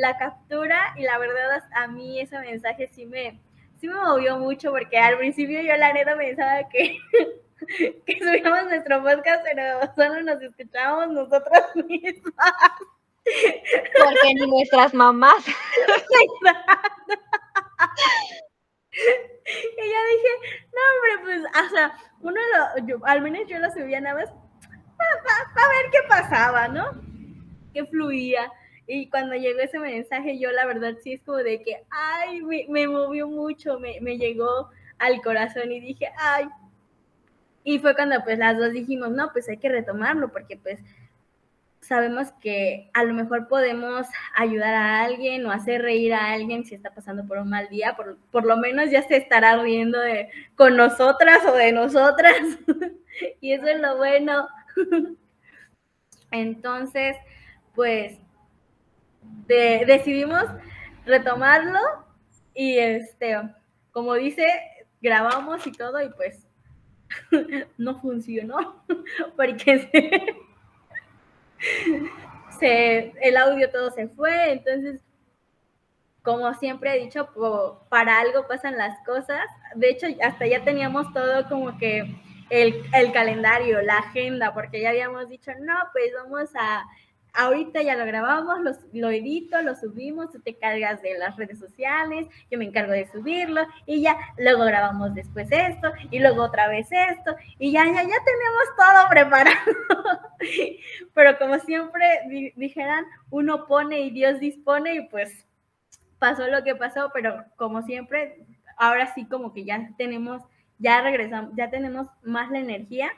la 0.00 0.16
captura 0.18 0.94
y 0.96 1.02
la 1.02 1.18
verdad 1.18 1.62
a 1.74 1.86
mí 1.86 2.20
ese 2.20 2.38
mensaje 2.38 2.88
sí 2.88 3.06
me, 3.06 3.40
sí 3.80 3.88
me 3.88 3.94
movió 3.94 4.38
mucho 4.38 4.70
porque 4.70 4.98
al 4.98 5.18
principio 5.18 5.60
yo 5.60 5.76
la 5.76 5.92
neta 5.92 6.16
pensaba 6.16 6.68
que, 6.68 6.98
que 8.06 8.18
subíamos 8.18 8.64
nuestro 8.64 9.02
podcast, 9.02 9.44
pero 9.44 9.80
solo 9.94 10.22
nos 10.22 10.42
escuchábamos 10.42 11.08
nosotras 11.08 11.64
mismas. 11.74 12.32
Porque 13.22 14.34
ni 14.34 14.46
nuestras 14.46 14.94
mamás. 14.94 15.44
Y 19.42 19.90
ya 19.90 20.00
dije, 20.12 20.28
no, 20.72 20.80
hombre, 20.94 21.12
pues, 21.24 21.64
o 21.64 21.68
sea, 21.70 21.92
uno 22.20 22.40
lo, 22.40 22.86
yo, 22.86 22.98
al 23.04 23.20
menos 23.22 23.48
yo 23.48 23.58
lo 23.58 23.70
subía 23.70 24.00
nada 24.00 24.20
más 24.20 24.30
para 25.54 25.68
ver 25.68 25.90
qué 25.92 25.98
pasaba, 26.08 26.68
¿no? 26.68 26.90
Que 27.72 27.84
fluía. 27.86 28.50
Y 28.86 29.08
cuando 29.08 29.34
llegó 29.34 29.60
ese 29.60 29.78
mensaje, 29.78 30.38
yo 30.38 30.50
la 30.50 30.66
verdad 30.66 30.94
sí 31.02 31.14
es 31.14 31.22
como 31.22 31.38
de 31.38 31.62
que, 31.62 31.84
ay, 31.90 32.42
me, 32.42 32.66
me 32.68 32.88
movió 32.88 33.28
mucho, 33.28 33.78
me, 33.78 34.00
me 34.00 34.18
llegó 34.18 34.70
al 34.98 35.20
corazón 35.22 35.70
y 35.70 35.80
dije, 35.80 36.10
ay. 36.18 36.48
Y 37.62 37.78
fue 37.78 37.94
cuando 37.94 38.22
pues 38.24 38.38
las 38.38 38.58
dos 38.58 38.72
dijimos, 38.72 39.10
no, 39.10 39.30
pues 39.32 39.48
hay 39.48 39.58
que 39.58 39.68
retomarlo 39.68 40.32
porque 40.32 40.56
pues 40.56 40.80
sabemos 41.80 42.30
que 42.40 42.90
a 42.92 43.04
lo 43.04 43.14
mejor 43.14 43.48
podemos 43.48 44.06
ayudar 44.36 44.74
a 44.74 45.02
alguien 45.02 45.44
o 45.46 45.50
hacer 45.50 45.82
reír 45.82 46.14
a 46.14 46.32
alguien 46.32 46.64
si 46.64 46.74
está 46.74 46.94
pasando 46.94 47.26
por 47.26 47.38
un 47.38 47.48
mal 47.48 47.68
día, 47.68 47.96
por, 47.96 48.18
por 48.30 48.44
lo 48.44 48.56
menos 48.56 48.90
ya 48.90 49.02
se 49.02 49.16
estará 49.16 49.56
riendo 49.56 49.98
de, 49.98 50.28
con 50.56 50.76
nosotras 50.76 51.44
o 51.46 51.52
de 51.52 51.72
nosotras. 51.72 52.36
y 53.40 53.52
eso 53.52 53.66
es 53.66 53.80
lo 53.80 53.96
bueno. 53.96 54.48
Entonces, 56.30 57.16
pues 57.74 58.18
decidimos 59.46 60.44
retomarlo 61.04 61.78
y 62.54 62.78
este, 62.78 63.36
como 63.90 64.14
dice, 64.14 64.46
grabamos 65.00 65.66
y 65.66 65.72
todo 65.72 66.00
y 66.00 66.10
pues 66.10 66.46
no 67.78 68.00
funcionó 68.00 68.84
porque 69.36 70.34
se, 72.58 73.12
el 73.22 73.36
audio 73.36 73.70
todo 73.70 73.90
se 73.90 74.08
fue, 74.08 74.52
entonces, 74.52 75.02
como 76.22 76.52
siempre 76.54 76.94
he 76.94 77.04
dicho, 77.04 77.30
para 77.88 78.20
algo 78.20 78.46
pasan 78.46 78.76
las 78.76 78.94
cosas. 79.06 79.40
De 79.74 79.88
hecho, 79.88 80.06
hasta 80.22 80.46
ya 80.46 80.62
teníamos 80.62 81.10
todo 81.14 81.48
como 81.48 81.78
que 81.78 82.14
el, 82.50 82.82
el 82.92 83.12
calendario, 83.12 83.80
la 83.82 83.98
agenda, 83.98 84.52
porque 84.52 84.80
ya 84.80 84.90
habíamos 84.90 85.28
dicho, 85.28 85.52
no, 85.60 85.74
pues 85.92 86.12
vamos 86.14 86.50
a 86.54 86.84
ahorita 87.34 87.82
ya 87.82 87.96
lo 87.96 88.06
grabamos, 88.06 88.60
lo 88.92 89.10
edito, 89.10 89.60
lo 89.62 89.74
subimos, 89.74 90.30
tú 90.30 90.40
te 90.40 90.56
cargas 90.56 91.02
de 91.02 91.18
las 91.18 91.36
redes 91.36 91.58
sociales, 91.58 92.26
yo 92.50 92.58
me 92.58 92.64
encargo 92.64 92.92
de 92.92 93.06
subirlo 93.10 93.62
y 93.86 94.02
ya 94.02 94.16
luego 94.38 94.64
grabamos 94.64 95.14
después 95.14 95.48
esto 95.50 95.92
y 96.10 96.18
luego 96.18 96.42
otra 96.42 96.68
vez 96.68 96.88
esto 96.90 97.36
y 97.58 97.72
ya, 97.72 97.84
ya, 97.84 98.02
ya 98.02 98.02
tenemos 98.02 98.64
todo 98.76 99.08
preparado. 99.08 99.56
Pero 101.14 101.38
como 101.38 101.58
siempre 101.58 102.52
dijeran, 102.56 103.04
uno 103.30 103.66
pone 103.66 104.00
y 104.00 104.10
Dios 104.10 104.40
dispone 104.40 104.94
y 104.94 105.08
pues 105.08 105.46
pasó 106.18 106.46
lo 106.48 106.62
que 106.62 106.74
pasó, 106.74 107.10
pero 107.14 107.44
como 107.56 107.80
siempre, 107.82 108.44
ahora 108.76 109.12
sí 109.14 109.26
como 109.26 109.54
que 109.54 109.64
ya 109.64 109.90
tenemos, 109.96 110.42
ya 110.80 111.00
regresamos, 111.02 111.52
ya 111.56 111.70
tenemos 111.70 112.08
más 112.22 112.50
la 112.50 112.58
energía 112.58 113.12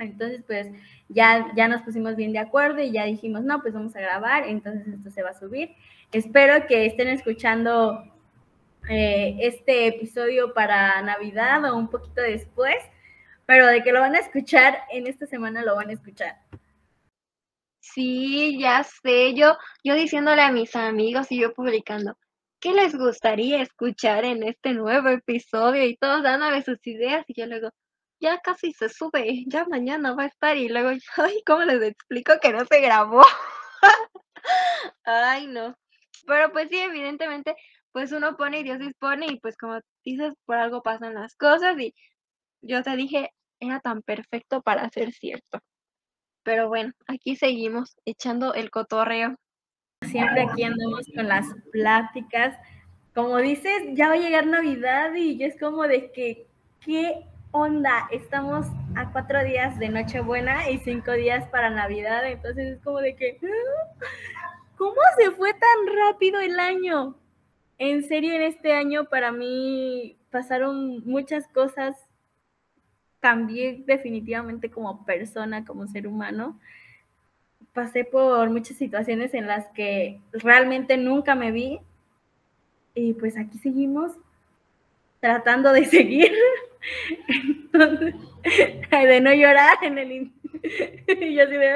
entonces, 0.00 0.42
pues 0.46 0.68
ya, 1.08 1.52
ya 1.54 1.68
nos 1.68 1.82
pusimos 1.82 2.16
bien 2.16 2.32
de 2.32 2.38
acuerdo 2.38 2.82
y 2.82 2.90
ya 2.90 3.04
dijimos, 3.04 3.42
no, 3.44 3.60
pues 3.60 3.74
vamos 3.74 3.94
a 3.96 4.00
grabar, 4.00 4.48
entonces 4.48 4.86
esto 4.88 5.10
se 5.10 5.22
va 5.22 5.30
a 5.30 5.38
subir. 5.38 5.76
Espero 6.12 6.66
que 6.66 6.86
estén 6.86 7.08
escuchando 7.08 8.02
eh, 8.88 9.36
este 9.40 9.86
episodio 9.86 10.54
para 10.54 11.00
Navidad 11.02 11.64
o 11.70 11.76
un 11.76 11.88
poquito 11.88 12.22
después, 12.22 12.76
pero 13.46 13.66
de 13.66 13.82
que 13.82 13.92
lo 13.92 14.00
van 14.00 14.14
a 14.14 14.20
escuchar, 14.20 14.78
en 14.90 15.06
esta 15.06 15.26
semana 15.26 15.62
lo 15.62 15.76
van 15.76 15.90
a 15.90 15.94
escuchar. 15.94 16.36
Sí, 17.80 18.58
ya 18.58 18.84
sé, 18.84 19.34
yo, 19.34 19.56
yo 19.84 19.94
diciéndole 19.94 20.42
a 20.42 20.52
mis 20.52 20.74
amigos 20.76 21.30
y 21.30 21.40
yo 21.40 21.52
publicando, 21.52 22.16
¿qué 22.60 22.72
les 22.74 22.94
gustaría 22.96 23.62
escuchar 23.62 24.24
en 24.24 24.42
este 24.42 24.74
nuevo 24.74 25.08
episodio? 25.08 25.84
Y 25.84 25.96
todos 25.96 26.22
dándome 26.22 26.62
sus 26.62 26.78
ideas 26.86 27.24
y 27.28 27.40
yo 27.40 27.46
luego, 27.46 27.70
ya 28.20 28.38
casi 28.40 28.72
se 28.72 28.88
sube, 28.88 29.44
ya 29.46 29.64
mañana 29.66 30.14
va 30.14 30.24
a 30.24 30.26
estar 30.26 30.56
y 30.56 30.68
luego, 30.68 30.90
ay, 31.16 31.42
¿cómo 31.46 31.62
les 31.64 31.82
explico 31.82 32.34
que 32.40 32.52
no 32.52 32.64
se 32.66 32.80
grabó? 32.80 33.22
ay, 35.04 35.46
no. 35.46 35.76
Pero 36.26 36.52
pues 36.52 36.68
sí, 36.70 36.78
evidentemente, 36.78 37.56
pues 37.92 38.12
uno 38.12 38.36
pone 38.36 38.60
y 38.60 38.64
Dios 38.64 38.78
dispone 38.78 39.26
y 39.26 39.40
pues 39.40 39.56
como 39.56 39.80
dices, 40.04 40.34
por 40.44 40.56
algo 40.56 40.82
pasan 40.82 41.14
las 41.14 41.34
cosas 41.36 41.78
y 41.78 41.94
yo 42.62 42.82
te 42.82 42.96
dije, 42.96 43.30
era 43.60 43.80
tan 43.80 44.02
perfecto 44.02 44.62
para 44.62 44.88
ser 44.90 45.12
cierto. 45.12 45.60
Pero 46.42 46.68
bueno, 46.68 46.92
aquí 47.06 47.36
seguimos 47.36 47.96
echando 48.04 48.54
el 48.54 48.70
cotorreo. 48.70 49.36
Siempre 50.06 50.42
aquí 50.42 50.64
andamos 50.64 51.06
con 51.14 51.28
las 51.28 51.46
pláticas. 51.72 52.56
Como 53.14 53.36
dices, 53.38 53.82
ya 53.92 54.08
va 54.08 54.14
a 54.14 54.18
llegar 54.18 54.46
Navidad 54.46 55.14
y 55.14 55.42
es 55.42 55.58
como 55.58 55.86
de 55.86 56.10
que, 56.12 56.46
¿qué 56.80 57.26
onda, 57.52 58.08
estamos 58.10 58.66
a 58.96 59.10
cuatro 59.12 59.42
días 59.44 59.78
de 59.78 59.88
Nochebuena 59.88 60.70
y 60.70 60.78
cinco 60.78 61.12
días 61.12 61.48
para 61.48 61.70
Navidad, 61.70 62.26
entonces 62.26 62.76
es 62.76 62.82
como 62.82 63.00
de 63.00 63.16
que, 63.16 63.38
ah, 63.42 64.56
¿cómo 64.76 65.00
se 65.18 65.30
fue 65.32 65.52
tan 65.52 65.96
rápido 65.96 66.40
el 66.40 66.58
año? 66.60 67.16
En 67.78 68.04
serio, 68.04 68.34
en 68.34 68.42
este 68.42 68.72
año 68.72 69.06
para 69.06 69.32
mí 69.32 70.16
pasaron 70.30 71.04
muchas 71.04 71.48
cosas, 71.48 71.96
cambié 73.20 73.82
definitivamente 73.86 74.70
como 74.70 75.04
persona, 75.04 75.64
como 75.64 75.86
ser 75.88 76.06
humano. 76.06 76.58
Pasé 77.72 78.04
por 78.04 78.50
muchas 78.50 78.76
situaciones 78.76 79.32
en 79.34 79.46
las 79.46 79.66
que 79.68 80.20
realmente 80.32 80.96
nunca 80.96 81.34
me 81.34 81.52
vi 81.52 81.80
y 82.94 83.12
pues 83.14 83.36
aquí 83.36 83.58
seguimos 83.58 84.12
tratando 85.20 85.72
de 85.72 85.84
seguir. 85.86 86.32
Entonces, 87.28 88.14
de 88.90 89.20
no 89.20 89.32
llorar 89.32 89.78
en 89.82 89.98
el... 89.98 90.32
Y 91.20 91.34
yo 91.34 91.44
así 91.44 91.52
de, 91.52 91.72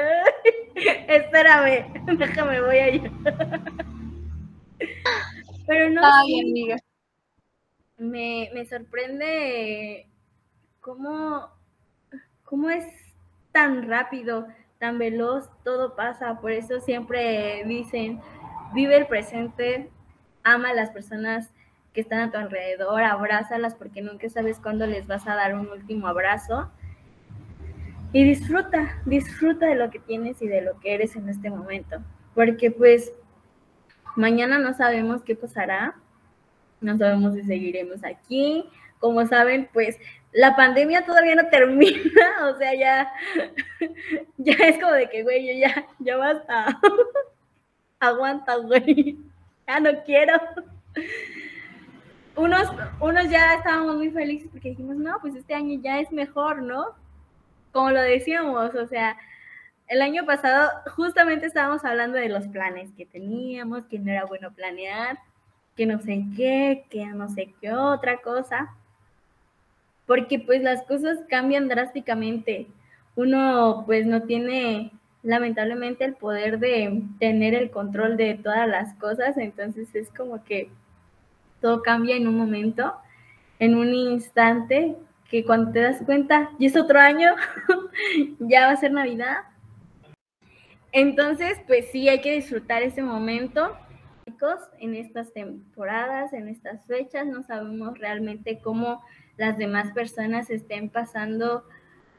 espérame, 1.07 1.87
déjame, 2.17 2.61
voy 2.61 2.77
a 2.77 2.91
llorar. 2.91 3.71
Pero 5.67 5.89
no 5.89 6.01
amiga. 6.05 6.77
Me, 7.97 8.51
me 8.53 8.65
sorprende 8.65 10.07
cómo, 10.81 11.49
cómo 12.43 12.69
es 12.69 12.85
tan 13.51 13.87
rápido, 13.87 14.47
tan 14.79 14.97
veloz, 14.97 15.49
todo 15.63 15.95
pasa. 15.95 16.39
Por 16.39 16.51
eso 16.51 16.79
siempre 16.79 17.63
dicen, 17.65 18.19
vive 18.73 18.97
el 18.97 19.07
presente, 19.07 19.89
ama 20.43 20.69
a 20.69 20.73
las 20.73 20.91
personas 20.91 21.51
que 21.93 22.01
están 22.01 22.19
a 22.19 22.31
tu 22.31 22.37
alrededor, 22.37 23.03
abrázalas 23.03 23.73
porque 23.73 24.01
nunca 24.01 24.29
sabes 24.29 24.59
cuándo 24.59 24.85
les 24.85 25.07
vas 25.07 25.27
a 25.27 25.35
dar 25.35 25.55
un 25.55 25.69
último 25.69 26.07
abrazo. 26.07 26.69
Y 28.11 28.23
disfruta, 28.23 29.01
disfruta 29.05 29.65
de 29.65 29.75
lo 29.75 29.89
que 29.89 29.99
tienes 29.99 30.41
y 30.41 30.47
de 30.47 30.61
lo 30.61 30.79
que 30.79 30.93
eres 30.93 31.15
en 31.15 31.27
este 31.27 31.49
momento, 31.49 31.97
porque 32.33 32.71
pues 32.71 33.11
mañana 34.15 34.57
no 34.57 34.73
sabemos 34.73 35.21
qué 35.23 35.35
pasará, 35.35 35.95
no 36.81 36.97
sabemos 36.97 37.33
si 37.33 37.43
seguiremos 37.43 38.03
aquí. 38.03 38.69
Como 38.99 39.25
saben, 39.27 39.69
pues 39.73 39.97
la 40.35 40.53
pandemia 40.53 41.05
todavía 41.05 41.35
no 41.35 41.47
termina, 41.47 42.01
o 42.53 42.57
sea, 42.57 42.75
ya, 42.75 43.11
ya 44.37 44.53
es 44.53 44.77
como 44.79 44.91
de 44.91 45.09
que, 45.09 45.23
güey, 45.23 45.59
ya, 45.59 45.87
ya 45.99 46.17
basta. 46.17 46.79
Aguanta, 47.99 48.57
güey. 48.57 49.17
Ya 49.65 49.79
no 49.79 49.91
quiero. 50.03 50.33
Unos, 52.35 52.69
unos 52.99 53.29
ya 53.29 53.53
estábamos 53.53 53.95
muy 53.95 54.11
felices 54.11 54.49
porque 54.51 54.71
dijimos, 54.71 54.97
no, 54.97 55.17
pues 55.21 55.35
este 55.35 55.53
año 55.53 55.79
ya 55.81 56.01
es 56.01 56.11
mejor, 56.11 56.61
¿no? 56.61 56.87
Como 57.71 57.91
lo 57.91 58.01
decíamos, 58.01 58.75
o 58.75 58.87
sea, 58.87 59.17
el 59.87 60.01
año 60.01 60.25
pasado 60.25 60.69
justamente 60.97 61.45
estábamos 61.45 61.85
hablando 61.85 62.17
de 62.17 62.27
los 62.27 62.45
planes 62.49 62.91
que 62.97 63.05
teníamos, 63.05 63.85
que 63.85 63.99
no 63.99 64.11
era 64.11 64.25
bueno 64.25 64.53
planear, 64.53 65.17
que 65.77 65.85
no 65.85 66.01
sé 66.01 66.25
qué, 66.35 66.85
que 66.89 67.05
no 67.05 67.29
sé 67.29 67.53
qué 67.61 67.71
otra 67.71 68.17
cosa 68.17 68.75
porque 70.05 70.39
pues 70.39 70.61
las 70.61 70.83
cosas 70.83 71.19
cambian 71.29 71.67
drásticamente. 71.67 72.67
Uno 73.15 73.83
pues 73.85 74.05
no 74.05 74.23
tiene 74.23 74.91
lamentablemente 75.23 76.05
el 76.05 76.15
poder 76.15 76.59
de 76.59 77.01
tener 77.19 77.55
el 77.55 77.71
control 77.71 78.15
de 78.17 78.35
todas 78.35 78.67
las 78.67 78.93
cosas, 78.95 79.37
entonces 79.37 79.93
es 79.95 80.09
como 80.11 80.43
que 80.43 80.69
todo 81.61 81.81
cambia 81.81 82.15
en 82.15 82.27
un 82.27 82.37
momento, 82.37 82.93
en 83.57 83.75
un 83.75 83.91
instante, 83.93 84.95
que 85.29 85.43
cuando 85.43 85.71
te 85.71 85.79
das 85.81 86.01
cuenta, 86.05 86.51
y 86.59 86.67
es 86.67 86.75
otro 86.75 86.99
año, 86.99 87.33
ya 88.39 88.67
va 88.67 88.73
a 88.73 88.77
ser 88.77 88.91
Navidad. 88.91 89.37
Entonces, 90.91 91.59
pues 91.65 91.87
sí, 91.91 92.07
hay 92.07 92.21
que 92.21 92.35
disfrutar 92.35 92.83
ese 92.83 93.01
momento. 93.01 93.75
En 94.79 94.93
estas 94.93 95.33
temporadas, 95.33 96.33
en 96.33 96.49
estas 96.49 96.85
fechas, 96.85 97.25
no 97.25 97.41
sabemos 97.41 97.97
realmente 97.97 98.59
cómo 98.59 99.01
las 99.37 99.57
demás 99.57 99.91
personas 99.91 100.49
estén 100.49 100.89
pasando 100.89 101.65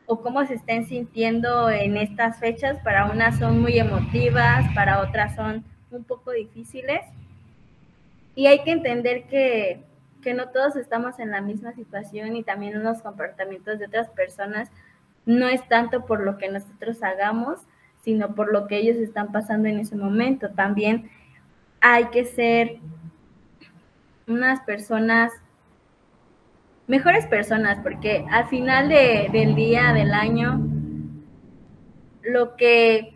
o 0.07 0.21
cómo 0.21 0.45
se 0.47 0.55
estén 0.55 0.87
sintiendo 0.87 1.71
en 1.71 1.97
estas 1.97 2.39
fechas. 2.39 2.79
Para 2.81 3.11
unas 3.11 3.39
son 3.39 3.61
muy 3.61 3.79
emotivas, 3.79 4.65
para 4.75 5.01
otras 5.01 5.35
son 5.35 5.65
un 5.91 6.05
poco 6.05 6.33
difíciles. 6.33 7.01
Y 8.35 8.47
hay 8.47 8.63
que 8.63 8.71
entender 8.71 9.25
que, 9.25 9.83
que 10.23 10.35
no 10.35 10.49
todos 10.51 10.77
estamos 10.77 11.19
en 11.19 11.31
la 11.31 11.41
misma 11.41 11.73
situación 11.73 12.37
y 12.37 12.43
también 12.43 12.83
los 12.83 13.03
comportamientos 13.03 13.79
de 13.79 13.87
otras 13.87 14.09
personas 14.11 14.71
no 15.25 15.49
es 15.49 15.67
tanto 15.69 16.07
por 16.07 16.21
lo 16.21 16.39
que 16.39 16.49
nosotros 16.49 17.03
hagamos, 17.03 17.61
sino 18.03 18.35
por 18.35 18.53
lo 18.53 18.69
que 18.69 18.77
ellos 18.77 18.97
están 18.97 19.33
pasando 19.33 19.69
en 19.69 19.81
ese 19.81 19.97
momento. 19.97 20.51
También 20.51 21.11
hay 21.81 22.07
que 22.07 22.25
ser 22.25 22.79
unas 24.29 24.61
personas 24.61 25.33
mejores 26.87 27.27
personas, 27.27 27.79
porque 27.83 28.25
al 28.31 28.49
final 28.49 28.89
del 28.89 29.55
día, 29.55 29.93
del 29.93 30.13
año, 30.13 30.61
lo 32.23 32.57
que, 32.57 33.15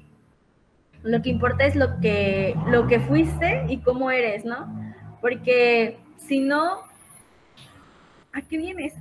lo 1.02 1.22
que 1.22 1.30
importa 1.30 1.66
es 1.66 1.76
lo 1.76 2.00
que, 2.00 2.54
lo 2.66 2.86
que 2.86 3.00
fuiste 3.00 3.64
y 3.68 3.80
cómo 3.80 4.10
eres, 4.10 4.44
¿no? 4.44 4.66
Porque 5.20 5.98
si 6.16 6.40
no, 6.40 6.82
¿a 8.32 8.42
qué 8.42 8.58
vienes? 8.58 8.94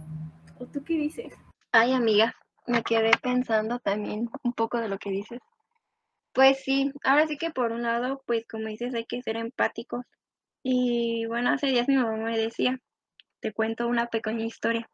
¿O 0.59 0.65
tú 0.65 0.83
qué 0.83 0.93
dices? 0.95 1.33
Ay, 1.71 1.93
amiga, 1.93 2.35
me 2.67 2.83
quedé 2.83 3.11
pensando 3.21 3.79
también 3.79 4.29
un 4.43 4.53
poco 4.53 4.79
de 4.79 4.89
lo 4.89 4.97
que 4.97 5.11
dices. 5.11 5.39
Pues 6.33 6.61
sí, 6.63 6.91
ahora 7.03 7.27
sí 7.27 7.37
que 7.37 7.51
por 7.51 7.71
un 7.71 7.83
lado, 7.83 8.21
pues 8.25 8.45
como 8.47 8.67
dices, 8.67 8.93
hay 8.93 9.05
que 9.05 9.21
ser 9.21 9.35
empáticos. 9.37 10.05
Y 10.63 11.25
bueno, 11.27 11.51
hace 11.51 11.67
días 11.67 11.87
mi 11.87 11.95
mamá 11.95 12.17
me 12.17 12.37
decía, 12.37 12.79
te 13.39 13.53
cuento 13.53 13.87
una 13.87 14.07
pequeña 14.07 14.45
historia 14.45 14.89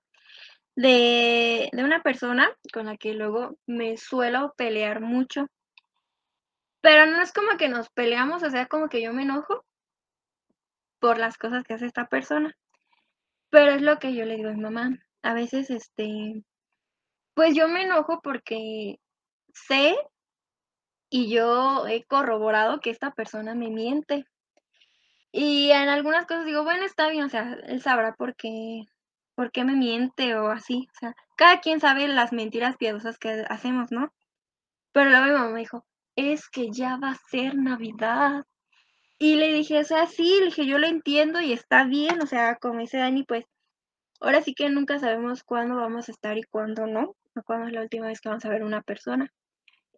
de, 0.76 1.70
una 1.74 2.02
persona 2.02 2.50
con 2.74 2.88
la 2.88 2.98
que 2.98 3.14
luego 3.14 3.58
me 3.66 3.98
suelo 3.98 4.54
pelear 4.58 5.02
mucho. 5.02 5.48
Pero 6.82 7.06
no 7.08 7.22
es 7.22 7.34
como 7.34 7.58
que 7.58 7.68
nos 7.68 7.90
peleamos, 7.90 8.44
o 8.44 8.50
sea, 8.50 8.68
como 8.68 8.90
que 8.90 9.02
yo 9.02 9.14
me 9.14 9.24
enojo 9.24 9.66
por 11.00 11.18
las 11.18 11.38
cosas 11.38 11.64
que 11.64 11.74
hace 11.74 11.86
esta 11.86 12.08
persona. 12.08 12.56
Pero 13.50 13.72
es 13.72 13.82
lo 13.82 13.98
que 14.00 14.14
yo 14.14 14.26
le 14.26 14.36
digo 14.36 14.50
a 14.50 14.54
mi 14.54 14.62
mamá. 14.62 15.00
A 15.24 15.34
veces, 15.34 15.70
este, 15.70 16.44
pues 17.34 17.56
yo 17.56 17.68
me 17.68 17.84
enojo 17.84 18.22
porque 18.22 19.00
sé 19.54 19.96
y 21.10 21.30
yo 21.34 21.88
he 21.88 22.04
corroborado 22.04 22.80
que 22.82 22.90
esta 22.90 23.12
persona 23.12 23.56
me 23.56 23.70
miente. 23.70 24.26
Y 25.38 25.72
en 25.72 25.90
algunas 25.90 26.26
cosas 26.26 26.46
digo, 26.46 26.64
bueno, 26.64 26.86
está 26.86 27.10
bien, 27.10 27.26
o 27.26 27.30
sea, 27.30 27.58
él 27.68 27.82
sabrá 27.82 28.14
por 28.14 28.38
qué, 28.38 28.86
por 29.36 29.52
qué 29.52 29.66
me 29.66 29.76
miente 29.76 30.34
o 30.34 30.48
así. 30.48 30.88
O 30.96 30.98
sea, 30.98 31.14
cada 31.36 31.60
quien 31.60 31.82
sabe 31.82 32.08
las 32.08 32.32
mentiras 32.32 32.78
piadosas 32.78 33.18
que 33.18 33.44
hacemos, 33.50 33.92
¿no? 33.92 34.14
Pero 34.94 35.10
luego 35.10 35.26
mi 35.26 35.32
mamá 35.34 35.50
me 35.50 35.60
dijo, 35.60 35.86
es 36.16 36.48
que 36.48 36.72
ya 36.72 36.96
va 36.96 37.10
a 37.10 37.20
ser 37.30 37.54
Navidad. 37.56 38.46
Y 39.20 39.36
le 39.36 39.52
dije, 39.52 39.80
o 39.80 39.84
sea, 39.84 40.08
sí, 40.08 40.38
le 40.40 40.46
dije, 40.46 40.66
yo 40.66 40.78
lo 40.78 40.88
entiendo 40.88 41.42
y 41.42 41.52
está 41.52 41.84
bien, 41.84 42.22
o 42.22 42.28
sea, 42.28 42.56
como 42.56 42.80
dice 42.80 43.00
Dani, 43.00 43.24
pues 43.24 43.44
ahora 44.22 44.42
sí 44.42 44.54
que 44.54 44.70
nunca 44.70 45.00
sabemos 45.00 45.44
cuándo 45.44 45.76
vamos 45.76 46.08
a 46.08 46.14
estar 46.14 46.38
y 46.38 46.44
cuándo 46.44 46.88
no, 46.88 47.14
o 47.36 47.44
cuándo 47.44 47.68
es 47.68 47.74
la 47.74 47.82
última 47.82 48.08
vez 48.08 48.22
que 48.22 48.30
vamos 48.30 48.46
a 48.46 48.50
ver 48.50 48.64
una 48.64 48.84
persona. 48.84 49.30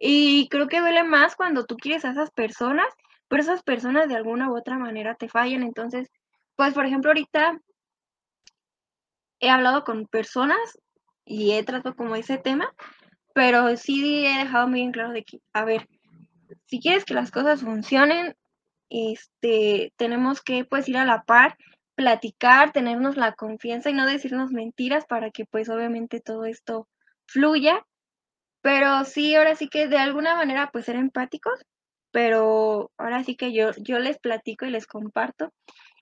Y 0.00 0.48
creo 0.48 0.66
que 0.66 0.80
duele 0.80 1.04
más 1.04 1.36
cuando 1.36 1.64
tú 1.64 1.76
quieres 1.76 2.04
a 2.04 2.10
esas 2.10 2.32
personas 2.32 2.88
pero 3.28 3.42
esas 3.42 3.62
personas 3.62 4.08
de 4.08 4.16
alguna 4.16 4.50
u 4.50 4.56
otra 4.56 4.78
manera 4.78 5.14
te 5.14 5.28
fallan. 5.28 5.62
Entonces, 5.62 6.10
pues 6.56 6.74
por 6.74 6.86
ejemplo, 6.86 7.10
ahorita 7.10 7.60
he 9.40 9.50
hablado 9.50 9.84
con 9.84 10.06
personas 10.06 10.78
y 11.24 11.52
he 11.52 11.62
tratado 11.62 11.94
como 11.94 12.16
ese 12.16 12.38
tema, 12.38 12.72
pero 13.34 13.76
sí 13.76 14.26
he 14.26 14.38
dejado 14.38 14.66
muy 14.66 14.80
bien 14.80 14.92
claro 14.92 15.12
de 15.12 15.22
que, 15.22 15.40
a 15.52 15.64
ver, 15.64 15.86
si 16.66 16.80
quieres 16.80 17.04
que 17.04 17.14
las 17.14 17.30
cosas 17.30 17.60
funcionen, 17.60 18.34
este, 18.90 19.92
tenemos 19.96 20.40
que 20.40 20.64
pues 20.64 20.88
ir 20.88 20.96
a 20.96 21.04
la 21.04 21.22
par, 21.22 21.56
platicar, 21.94 22.72
tenernos 22.72 23.16
la 23.16 23.32
confianza 23.32 23.90
y 23.90 23.92
no 23.92 24.06
decirnos 24.06 24.50
mentiras 24.50 25.04
para 25.06 25.30
que 25.30 25.44
pues 25.44 25.68
obviamente 25.68 26.20
todo 26.20 26.44
esto 26.46 26.88
fluya. 27.26 27.84
Pero 28.62 29.04
sí, 29.04 29.34
ahora 29.34 29.54
sí 29.54 29.68
que 29.68 29.88
de 29.88 29.98
alguna 29.98 30.34
manera 30.34 30.70
pues 30.72 30.86
ser 30.86 30.96
empáticos 30.96 31.60
pero 32.10 32.90
ahora 32.96 33.22
sí 33.24 33.36
que 33.36 33.52
yo, 33.52 33.70
yo 33.78 33.98
les 33.98 34.18
platico 34.18 34.66
y 34.66 34.70
les 34.70 34.86
comparto. 34.86 35.52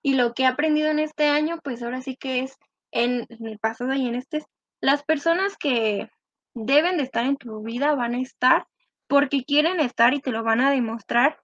Y 0.03 0.15
lo 0.15 0.35
que 0.35 0.45
he 0.45 0.47
aprendido 0.47 0.89
en 0.89 0.99
este 0.99 1.27
año, 1.27 1.59
pues 1.63 1.83
ahora 1.83 2.01
sí 2.03 2.17
que 2.17 2.41
es 2.41 2.57
en, 2.93 3.27
el 3.29 3.59
pasado 3.59 3.93
y 3.95 4.07
en 4.07 4.15
este, 4.15 4.45
las 4.81 5.03
personas 5.03 5.57
que 5.57 6.09
deben 6.55 6.97
de 6.97 7.03
estar 7.03 7.25
en 7.25 7.37
tu 7.37 7.63
vida 7.63 7.95
van 7.95 8.15
a 8.15 8.21
estar 8.21 8.67
porque 9.09 9.45
quieren 9.45 9.81
estar 9.81 10.15
y 10.15 10.21
te 10.21 10.31
lo 10.31 10.43
van 10.43 10.61
a 10.61 10.71
demostrar 10.71 11.41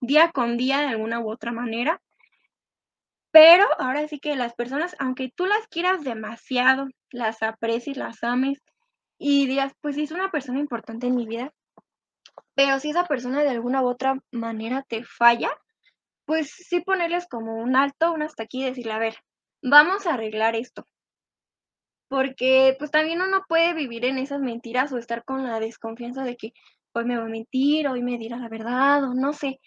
día 0.00 0.30
con 0.30 0.56
día 0.56 0.78
de 0.78 0.86
alguna 0.86 1.20
u 1.20 1.30
otra 1.30 1.52
manera. 1.52 2.00
Pero 3.30 3.66
ahora 3.78 4.08
sí 4.08 4.18
que 4.20 4.36
las 4.36 4.54
personas, 4.54 4.96
aunque 4.98 5.30
tú 5.34 5.46
las 5.46 5.66
quieras 5.68 6.02
demasiado, 6.02 6.88
las 7.10 7.42
aprecies, 7.42 7.96
las 7.96 8.22
ames 8.22 8.62
y 9.18 9.46
digas, 9.46 9.72
pues 9.80 9.98
es 9.98 10.12
una 10.12 10.30
persona 10.30 10.60
importante 10.60 11.08
en 11.08 11.16
mi 11.16 11.26
vida, 11.26 11.52
pero 12.58 12.80
si 12.80 12.90
esa 12.90 13.04
persona 13.04 13.44
de 13.44 13.50
alguna 13.50 13.82
u 13.82 13.86
otra 13.86 14.18
manera 14.32 14.84
te 14.88 15.04
falla, 15.04 15.48
pues 16.24 16.50
sí 16.50 16.80
ponerles 16.80 17.28
como 17.28 17.54
un 17.54 17.76
alto, 17.76 18.12
un 18.12 18.22
hasta 18.22 18.42
aquí 18.42 18.62
y 18.62 18.64
decirle, 18.64 18.94
a 18.94 18.98
ver, 18.98 19.14
vamos 19.62 20.08
a 20.08 20.14
arreglar 20.14 20.56
esto. 20.56 20.84
Porque 22.08 22.74
pues 22.76 22.90
también 22.90 23.22
uno 23.22 23.44
puede 23.48 23.74
vivir 23.74 24.04
en 24.04 24.18
esas 24.18 24.40
mentiras 24.40 24.90
o 24.92 24.98
estar 24.98 25.22
con 25.24 25.44
la 25.46 25.60
desconfianza 25.60 26.24
de 26.24 26.36
que 26.36 26.52
hoy 26.94 27.04
me 27.04 27.16
va 27.16 27.26
a 27.26 27.28
mentir, 27.28 27.86
hoy 27.86 28.02
me 28.02 28.18
dirá 28.18 28.38
la 28.38 28.48
verdad 28.48 29.04
o 29.04 29.14
no 29.14 29.32
sé. 29.32 29.60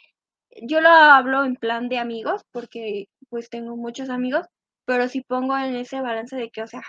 Yo 0.62 0.82
lo 0.82 0.90
hablo 0.90 1.46
en 1.46 1.56
plan 1.56 1.88
de 1.88 1.98
amigos 1.98 2.42
porque 2.52 3.08
pues 3.30 3.50
tengo 3.50 3.78
muchos 3.78 4.10
amigos, 4.10 4.48
pero 4.84 5.08
si 5.08 5.22
pongo 5.22 5.58
en 5.58 5.78
ese 5.78 6.02
balance 6.02 6.36
de 6.36 6.50
que, 6.50 6.62
o 6.62 6.68
sea, 6.68 6.82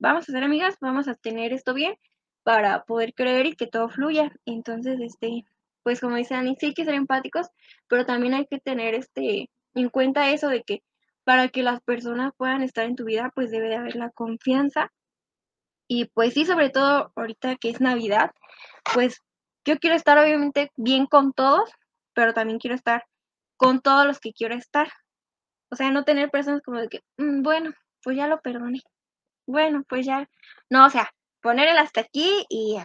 vamos 0.00 0.28
a 0.28 0.32
ser 0.32 0.42
amigas, 0.42 0.74
vamos 0.80 1.06
a 1.06 1.14
tener 1.14 1.52
esto 1.52 1.74
bien, 1.74 1.94
para 2.44 2.84
poder 2.84 3.14
creer 3.14 3.46
y 3.46 3.56
que 3.56 3.66
todo 3.66 3.88
fluya. 3.88 4.30
Entonces, 4.46 5.00
este, 5.00 5.44
pues 5.82 6.00
como 6.00 6.16
dice 6.16 6.34
Ani, 6.34 6.56
sí 6.60 6.66
hay 6.66 6.74
que 6.74 6.84
ser 6.84 6.94
empáticos, 6.94 7.48
pero 7.88 8.06
también 8.06 8.34
hay 8.34 8.46
que 8.46 8.60
tener 8.60 8.94
este 8.94 9.50
en 9.74 9.88
cuenta 9.88 10.30
eso 10.30 10.48
de 10.48 10.62
que 10.62 10.82
para 11.24 11.48
que 11.48 11.62
las 11.62 11.80
personas 11.82 12.32
puedan 12.36 12.62
estar 12.62 12.84
en 12.84 12.96
tu 12.96 13.04
vida, 13.04 13.32
pues 13.34 13.50
debe 13.50 13.68
de 13.68 13.76
haber 13.76 13.96
la 13.96 14.10
confianza. 14.10 14.92
Y 15.88 16.06
pues 16.06 16.34
sí, 16.34 16.44
sobre 16.46 16.70
todo 16.70 17.12
ahorita 17.16 17.56
que 17.56 17.70
es 17.70 17.80
Navidad, 17.80 18.30
pues 18.94 19.20
yo 19.64 19.78
quiero 19.78 19.96
estar 19.96 20.18
obviamente 20.18 20.70
bien 20.76 21.06
con 21.06 21.32
todos, 21.32 21.70
pero 22.14 22.34
también 22.34 22.58
quiero 22.58 22.76
estar 22.76 23.04
con 23.56 23.80
todos 23.80 24.06
los 24.06 24.20
que 24.20 24.32
quiero 24.32 24.54
estar. 24.54 24.88
O 25.70 25.76
sea, 25.76 25.90
no 25.90 26.04
tener 26.04 26.30
personas 26.30 26.62
como 26.62 26.80
de 26.80 26.88
que, 26.88 27.00
mm, 27.18 27.42
bueno, 27.42 27.72
pues 28.02 28.16
ya 28.16 28.28
lo 28.28 28.40
perdoné. 28.40 28.80
Bueno, 29.46 29.84
pues 29.88 30.06
ya. 30.06 30.28
No, 30.70 30.86
o 30.86 30.90
sea, 30.90 31.10
poner 31.44 31.68
el 31.68 31.76
hasta 31.76 32.00
aquí 32.00 32.46
y 32.48 32.78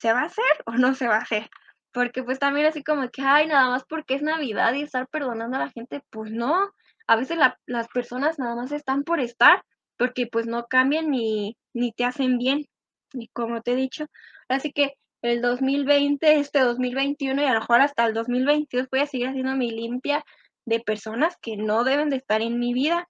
¿se 0.00 0.14
va 0.14 0.22
a 0.22 0.24
hacer 0.24 0.44
o 0.64 0.72
no 0.72 0.94
se 0.94 1.06
va 1.06 1.16
a 1.16 1.20
hacer? 1.20 1.50
Porque 1.92 2.22
pues 2.22 2.38
también 2.38 2.66
así 2.66 2.82
como 2.82 3.10
que, 3.10 3.20
ay, 3.20 3.46
nada 3.46 3.68
más 3.68 3.84
porque 3.86 4.14
es 4.14 4.22
Navidad 4.22 4.72
y 4.72 4.80
estar 4.80 5.06
perdonando 5.08 5.58
a 5.58 5.60
la 5.60 5.70
gente, 5.70 6.02
pues 6.08 6.32
no, 6.32 6.72
a 7.06 7.16
veces 7.16 7.36
las 7.66 7.88
personas 7.88 8.38
nada 8.38 8.56
más 8.56 8.72
están 8.72 9.04
por 9.04 9.20
estar 9.20 9.62
porque 9.98 10.26
pues 10.26 10.46
no 10.46 10.64
cambian 10.68 11.10
ni, 11.10 11.58
ni 11.74 11.92
te 11.92 12.06
hacen 12.06 12.38
bien, 12.38 12.64
y 13.12 13.28
como 13.28 13.60
te 13.60 13.72
he 13.72 13.76
dicho. 13.76 14.06
Así 14.48 14.72
que 14.72 14.94
el 15.20 15.42
2020, 15.42 16.38
este 16.38 16.60
2021 16.60 17.42
y 17.42 17.44
a 17.44 17.52
lo 17.52 17.60
mejor 17.60 17.82
hasta 17.82 18.06
el 18.06 18.14
2022 18.14 18.88
voy 18.90 19.00
a 19.00 19.06
seguir 19.06 19.28
haciendo 19.28 19.54
mi 19.54 19.70
limpia 19.70 20.24
de 20.64 20.80
personas 20.80 21.36
que 21.42 21.58
no 21.58 21.84
deben 21.84 22.08
de 22.08 22.16
estar 22.16 22.40
en 22.40 22.58
mi 22.58 22.72
vida, 22.72 23.06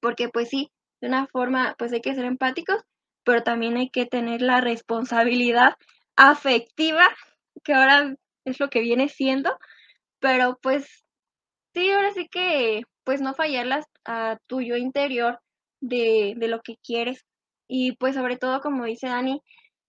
porque 0.00 0.28
pues 0.28 0.48
sí, 0.48 0.72
de 1.00 1.06
una 1.06 1.28
forma 1.28 1.76
pues 1.78 1.92
hay 1.92 2.00
que 2.00 2.16
ser 2.16 2.24
empáticos, 2.24 2.82
pero 3.24 3.42
también 3.42 3.76
hay 3.76 3.90
que 3.90 4.06
tener 4.06 4.42
la 4.42 4.60
responsabilidad 4.60 5.74
afectiva, 6.16 7.08
que 7.64 7.74
ahora 7.74 8.16
es 8.44 8.60
lo 8.60 8.68
que 8.70 8.80
viene 8.80 9.08
siendo, 9.08 9.56
pero 10.20 10.58
pues 10.62 11.04
sí, 11.74 11.90
ahora 11.90 12.12
sí 12.12 12.28
que 12.28 12.82
pues 13.04 13.20
no 13.20 13.34
fallarlas 13.34 13.86
a 14.04 14.38
tu 14.46 14.60
yo 14.60 14.76
interior 14.76 15.40
de, 15.80 16.34
de 16.36 16.48
lo 16.48 16.60
que 16.62 16.76
quieres. 16.84 17.24
Y 17.68 17.92
pues 17.96 18.14
sobre 18.14 18.36
todo, 18.36 18.60
como 18.60 18.84
dice 18.84 19.08
Dani, 19.08 19.42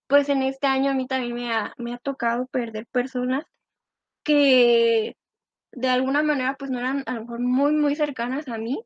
pues 0.08 0.30
en 0.30 0.44
este 0.44 0.68
año 0.68 0.92
a 0.92 0.94
mí 0.94 1.08
también 1.08 1.34
me 1.34 1.54
ha, 1.54 1.74
me 1.78 1.94
ha 1.94 1.98
tocado 1.98 2.48
perder 2.48 2.88
personas 2.88 3.46
que 4.24 5.16
de 5.72 5.90
alguna 5.90 6.24
manera 6.24 6.56
pues 6.58 6.72
no 6.72 6.80
eran 6.80 7.04
a 7.08 7.16
lo 7.16 7.22
mejor 7.22 7.40
muy, 7.40 7.74
muy 7.74 7.96
cercanas 7.96 8.48
a 8.48 8.58
mí, 8.58 8.84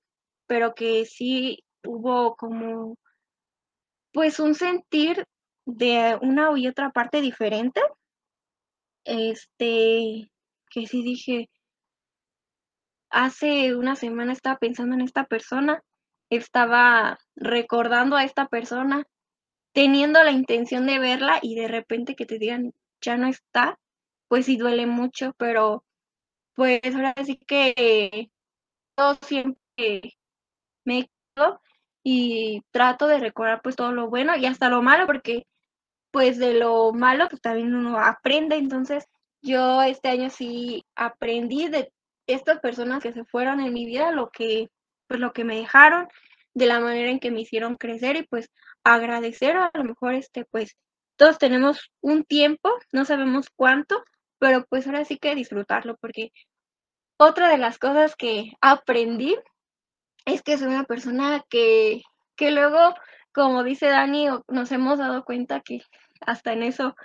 pero 0.48 0.74
que 0.74 1.06
sí 1.06 1.64
hubo 1.86 2.36
como 2.36 2.98
pues 4.18 4.40
un 4.40 4.56
sentir 4.56 5.28
de 5.68 6.18
una 6.24 6.50
y 6.58 6.68
otra 6.68 6.90
parte 6.90 7.22
diferente. 7.22 7.80
Este, 9.06 10.32
que 10.72 10.88
sí 10.88 11.04
dije, 11.04 11.52
hace 13.12 13.76
una 13.76 13.96
semana 13.96 14.34
estaba 14.34 14.58
pensando 14.58 14.96
en 14.96 15.02
esta 15.02 15.26
persona, 15.26 15.84
estaba 16.32 17.20
recordando 17.36 18.16
a 18.16 18.24
esta 18.24 18.48
persona, 18.48 19.06
teniendo 19.72 20.24
la 20.24 20.32
intención 20.32 20.88
de 20.88 20.98
verla 20.98 21.38
y 21.44 21.54
de 21.54 21.68
repente 21.68 22.16
que 22.16 22.26
te 22.26 22.40
digan 22.40 22.74
ya 23.02 23.18
no 23.18 23.28
está, 23.28 23.78
pues 24.30 24.48
sí 24.48 24.58
duele 24.58 24.88
mucho, 24.88 25.36
pero 25.38 25.86
pues 26.56 26.82
ahora 26.96 27.14
sí 27.24 27.38
que 27.38 28.32
yo 28.98 29.14
siempre 29.22 30.18
me 30.86 31.08
quedo 31.36 31.62
y 32.10 32.64
trato 32.72 33.06
de 33.06 33.20
recordar 33.20 33.60
pues 33.62 33.76
todo 33.76 33.92
lo 33.92 34.10
bueno 34.10 34.34
y 34.38 34.46
hasta 34.46 34.70
lo 34.70 34.82
malo 34.82 35.06
porque 35.06 35.46
pues 36.10 36.38
de 36.38 36.54
lo 36.54 36.94
malo 36.94 37.28
pues 37.30 37.42
también 37.42 37.76
uno 37.76 38.00
aprende, 38.00 38.56
entonces 38.56 39.04
yo 39.42 39.84
este 39.84 40.08
año 40.08 40.30
sí 40.30 40.86
aprendí 40.96 41.68
de 41.68 41.92
estas 42.26 42.62
personas 42.62 43.04
que 43.04 43.12
se 43.12 43.26
fueron 43.26 43.60
en 43.60 43.74
mi 43.74 43.86
vida, 43.86 44.14
lo 44.14 44.30
que 44.30 44.70
pues 45.08 45.20
lo 45.20 45.34
que 45.34 45.44
me 45.44 45.58
dejaron, 45.58 46.08
de 46.54 46.68
la 46.68 46.80
manera 46.80 47.12
en 47.12 47.20
que 47.20 47.30
me 47.30 47.42
hicieron 47.42 47.76
crecer 47.76 48.16
y 48.16 48.24
pues 48.24 48.50
agradecer. 48.86 49.58
A 49.58 49.70
lo 49.74 49.84
mejor 49.84 50.14
este 50.14 50.46
pues 50.46 50.78
todos 51.18 51.38
tenemos 51.38 51.92
un 52.00 52.24
tiempo, 52.24 52.72
no 52.94 53.04
sabemos 53.04 53.50
cuánto, 53.54 54.02
pero 54.40 54.66
pues 54.70 54.88
ahora 54.88 55.04
sí 55.04 55.18
que 55.18 55.36
disfrutarlo 55.36 55.98
porque 55.98 56.32
otra 57.18 57.50
de 57.50 57.58
las 57.58 57.80
cosas 57.80 58.16
que 58.16 58.54
aprendí 58.62 59.36
es 60.28 60.44
que 60.44 60.58
soy 60.58 60.68
una 60.68 60.84
persona 60.84 61.44
que, 61.50 62.04
que 62.36 62.52
luego, 62.52 62.94
como 63.34 63.64
dice 63.64 63.88
Dani, 63.88 64.28
nos 64.50 64.72
hemos 64.74 65.00
dado 65.00 65.24
cuenta 65.24 65.62
que 65.62 65.82
hasta 66.20 66.52
en 66.52 66.64
eso 66.64 66.96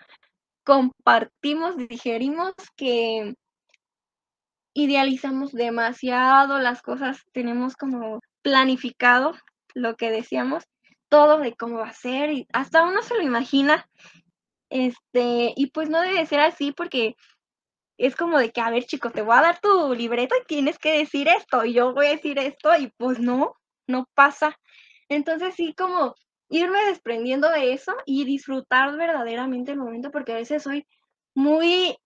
compartimos, 0.65 1.77
digerimos 1.77 2.53
que 2.77 3.35
idealizamos 4.75 5.53
demasiado 5.53 6.59
las 6.59 6.83
cosas, 6.83 7.23
tenemos 7.33 7.77
como 7.77 8.21
planificado 8.43 9.35
lo 9.73 9.95
que 9.95 10.11
decíamos, 10.11 10.65
todo 11.09 11.39
de 11.39 11.55
cómo 11.55 11.79
va 11.79 11.89
a 11.89 11.95
ser 11.95 12.33
y 12.33 12.49
hasta 12.53 12.83
uno 12.83 13.03
se 13.03 13.15
lo 13.15 13.23
imagina. 13.23 13.89
Este, 14.69 15.53
y 15.55 15.71
pues 15.71 15.89
no 15.91 16.01
debe 16.01 16.27
ser 16.27 16.41
así 16.41 16.73
porque 16.73 17.15
es 18.07 18.17
como 18.17 18.39
de 18.39 18.51
que, 18.51 18.61
a 18.61 18.71
ver, 18.71 18.85
chicos, 18.85 19.13
te 19.13 19.23
voy 19.23 19.37
a 19.37 19.43
dar 19.43 19.61
tu 19.61 19.95
libreto 19.95 20.35
y 20.37 20.45
tienes 20.47 20.79
que 20.79 20.99
decir 20.99 21.29
esto, 21.29 21.65
y 21.65 21.75
yo 21.75 21.95
voy 21.95 22.07
a 22.07 22.11
decir 22.11 22.39
esto, 22.39 22.77
y 22.77 22.93
pues 22.97 23.21
no, 23.21 23.55
no 23.87 24.09
pasa. 24.15 24.59
Entonces 25.09 25.55
sí, 25.55 25.75
como 25.75 26.15
irme 26.49 26.85
desprendiendo 26.87 27.49
de 27.49 27.73
eso 27.73 27.95
y 28.05 28.25
disfrutar 28.25 28.97
verdaderamente 28.97 29.73
el 29.73 29.79
momento, 29.79 30.11
porque 30.11 30.33
a 30.33 30.37
veces 30.37 30.65
soy 30.65 30.87
muy 31.35 31.97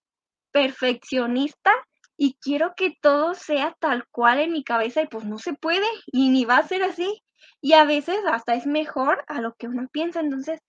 perfeccionista 0.51 1.71
y 2.15 2.37
quiero 2.41 2.73
que 2.75 2.93
todo 3.01 3.33
sea 3.33 3.75
tal 3.79 4.07
cual 4.11 4.39
en 4.39 4.51
mi 4.53 4.63
cabeza 4.63 5.01
y 5.01 5.07
pues 5.07 5.25
no 5.25 5.39
se 5.39 5.53
puede 5.53 5.87
y 6.07 6.29
ni 6.29 6.45
va 6.45 6.57
a 6.57 6.67
ser 6.67 6.83
así. 6.83 7.23
Y 7.59 7.73
a 7.73 7.85
veces 7.85 8.19
hasta 8.31 8.55
es 8.55 8.67
mejor 8.67 9.23
a 9.27 9.41
lo 9.41 9.55
que 9.55 9.67
uno 9.67 9.87
piensa. 9.91 10.19
Entonces, 10.19 10.59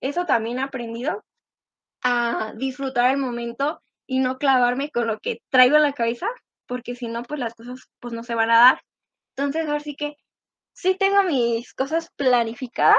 eso 0.00 0.26
también 0.26 0.58
he 0.58 0.62
aprendido 0.62 1.24
a 2.02 2.52
disfrutar 2.56 3.10
el 3.10 3.18
momento 3.18 3.82
y 4.10 4.18
no 4.18 4.38
clavarme 4.38 4.90
con 4.90 5.06
lo 5.06 5.20
que 5.20 5.40
traigo 5.50 5.76
en 5.76 5.84
la 5.84 5.92
cabeza, 5.92 6.26
porque 6.66 6.96
si 6.96 7.06
no, 7.06 7.22
pues 7.22 7.38
las 7.38 7.54
cosas 7.54 7.88
pues 8.00 8.12
no 8.12 8.24
se 8.24 8.34
van 8.34 8.50
a 8.50 8.58
dar. 8.58 8.82
Entonces, 9.36 9.68
ahora 9.68 9.78
sí 9.78 9.94
que 9.94 10.16
sí 10.72 10.96
tengo 10.98 11.22
mis 11.22 11.72
cosas 11.74 12.10
planificadas, 12.16 12.98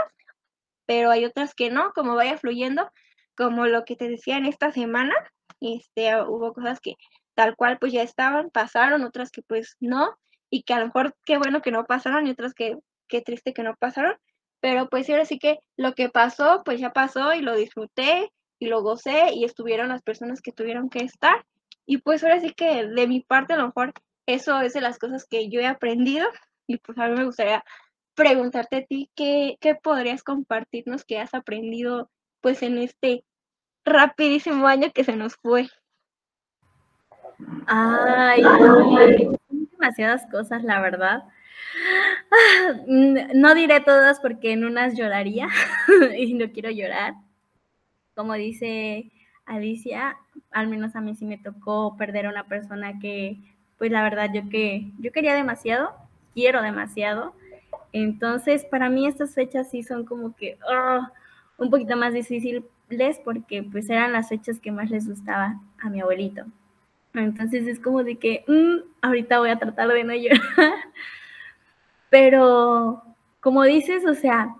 pero 0.85 1.11
hay 1.11 1.25
otras 1.25 1.53
que 1.53 1.69
no, 1.69 1.91
como 1.91 2.15
vaya 2.15 2.37
fluyendo, 2.37 2.89
como 3.35 3.67
lo 3.67 3.83
que 3.83 3.97
te 3.97 4.07
decía 4.07 4.37
en 4.37 4.45
esta 4.45 4.71
semana, 4.71 5.13
este, 5.59 6.15
hubo 6.23 6.53
cosas 6.53 6.79
que 6.79 6.95
tal 7.35 7.57
cual 7.57 7.77
pues 7.77 7.91
ya 7.91 8.03
estaban, 8.03 8.49
pasaron, 8.49 9.03
otras 9.03 9.31
que 9.31 9.41
pues 9.41 9.75
no, 9.81 10.15
y 10.49 10.63
que 10.63 10.73
a 10.73 10.79
lo 10.79 10.85
mejor 10.85 11.13
qué 11.25 11.37
bueno 11.37 11.61
que 11.61 11.71
no 11.71 11.83
pasaron 11.83 12.25
y 12.25 12.31
otras 12.31 12.53
que 12.53 12.77
qué 13.09 13.19
triste 13.19 13.53
que 13.53 13.63
no 13.63 13.75
pasaron, 13.75 14.15
pero 14.61 14.87
pues 14.87 15.09
ahora 15.09 15.25
sí 15.25 15.39
que 15.39 15.59
lo 15.75 15.93
que 15.93 16.07
pasó 16.07 16.61
pues 16.63 16.79
ya 16.79 16.93
pasó 16.93 17.33
y 17.33 17.41
lo 17.41 17.53
disfruté 17.57 18.31
y 18.61 18.67
lo 18.67 18.83
gocé 18.83 19.33
y 19.33 19.43
estuvieron 19.43 19.89
las 19.89 20.03
personas 20.03 20.39
que 20.39 20.51
tuvieron 20.51 20.89
que 20.89 20.99
estar 20.99 21.45
y 21.87 21.97
pues 21.97 22.23
ahora 22.23 22.39
sí 22.39 22.53
que 22.53 22.85
de 22.85 23.07
mi 23.07 23.21
parte 23.21 23.53
a 23.53 23.57
lo 23.57 23.65
mejor 23.65 23.93
eso 24.27 24.61
es 24.61 24.73
de 24.73 24.81
las 24.81 24.99
cosas 24.99 25.25
que 25.25 25.49
yo 25.49 25.59
he 25.59 25.65
aprendido 25.65 26.27
y 26.67 26.77
pues 26.77 26.95
a 26.99 27.07
mí 27.07 27.15
me 27.15 27.25
gustaría 27.25 27.63
preguntarte 28.13 28.77
a 28.77 28.85
ti 28.85 29.09
qué, 29.15 29.57
qué 29.59 29.73
podrías 29.73 30.21
compartirnos 30.21 31.03
que 31.03 31.17
has 31.17 31.33
aprendido 31.33 32.11
pues 32.39 32.61
en 32.61 32.77
este 32.77 33.25
rapidísimo 33.83 34.67
año 34.67 34.91
que 34.93 35.03
se 35.03 35.15
nos 35.15 35.35
fue. 35.37 35.67
Ay, 37.65 38.43
demasiadas 39.71 40.23
cosas, 40.31 40.63
la 40.63 40.79
verdad. 40.81 41.23
Ah, 42.31 42.73
no 43.33 43.55
diré 43.55 43.79
todas 43.79 44.19
porque 44.19 44.51
en 44.51 44.65
unas 44.65 44.95
lloraría 44.95 45.47
y 46.15 46.35
no 46.35 46.51
quiero 46.51 46.69
llorar. 46.69 47.15
Como 48.15 48.33
dice 48.33 49.11
Alicia, 49.45 50.17
al 50.51 50.67
menos 50.67 50.95
a 50.95 51.01
mí 51.01 51.15
sí 51.15 51.25
me 51.25 51.37
tocó 51.37 51.95
perder 51.97 52.25
a 52.25 52.29
una 52.29 52.45
persona 52.45 52.99
que, 52.99 53.37
pues 53.77 53.91
la 53.91 54.03
verdad, 54.03 54.29
yo 54.33 54.49
que 54.49 54.91
yo 54.99 55.11
quería 55.11 55.33
demasiado, 55.33 55.93
quiero 56.33 56.61
demasiado. 56.61 57.33
Entonces, 57.93 58.65
para 58.65 58.89
mí 58.89 59.07
estas 59.07 59.33
fechas 59.33 59.69
sí 59.69 59.83
son 59.83 60.05
como 60.05 60.35
que 60.35 60.57
ah, 60.69 61.11
un 61.57 61.69
poquito 61.69 61.95
más 61.97 62.13
difíciles 62.13 62.63
porque 63.23 63.63
pues 63.63 63.89
eran 63.89 64.13
las 64.13 64.29
fechas 64.29 64.59
que 64.59 64.71
más 64.71 64.89
les 64.89 65.07
gustaba 65.07 65.59
a 65.79 65.89
mi 65.89 66.01
abuelito. 66.01 66.45
Entonces 67.13 67.67
es 67.67 67.79
como 67.79 68.03
de 68.03 68.17
que 68.17 68.43
mm, 68.47 68.89
ahorita 69.01 69.39
voy 69.39 69.49
a 69.49 69.59
tratar 69.59 69.87
de 69.89 70.03
no 70.03 70.13
llorar. 70.13 70.39
Pero 72.09 73.03
como 73.39 73.63
dices, 73.63 74.05
o 74.05 74.13
sea, 74.13 74.55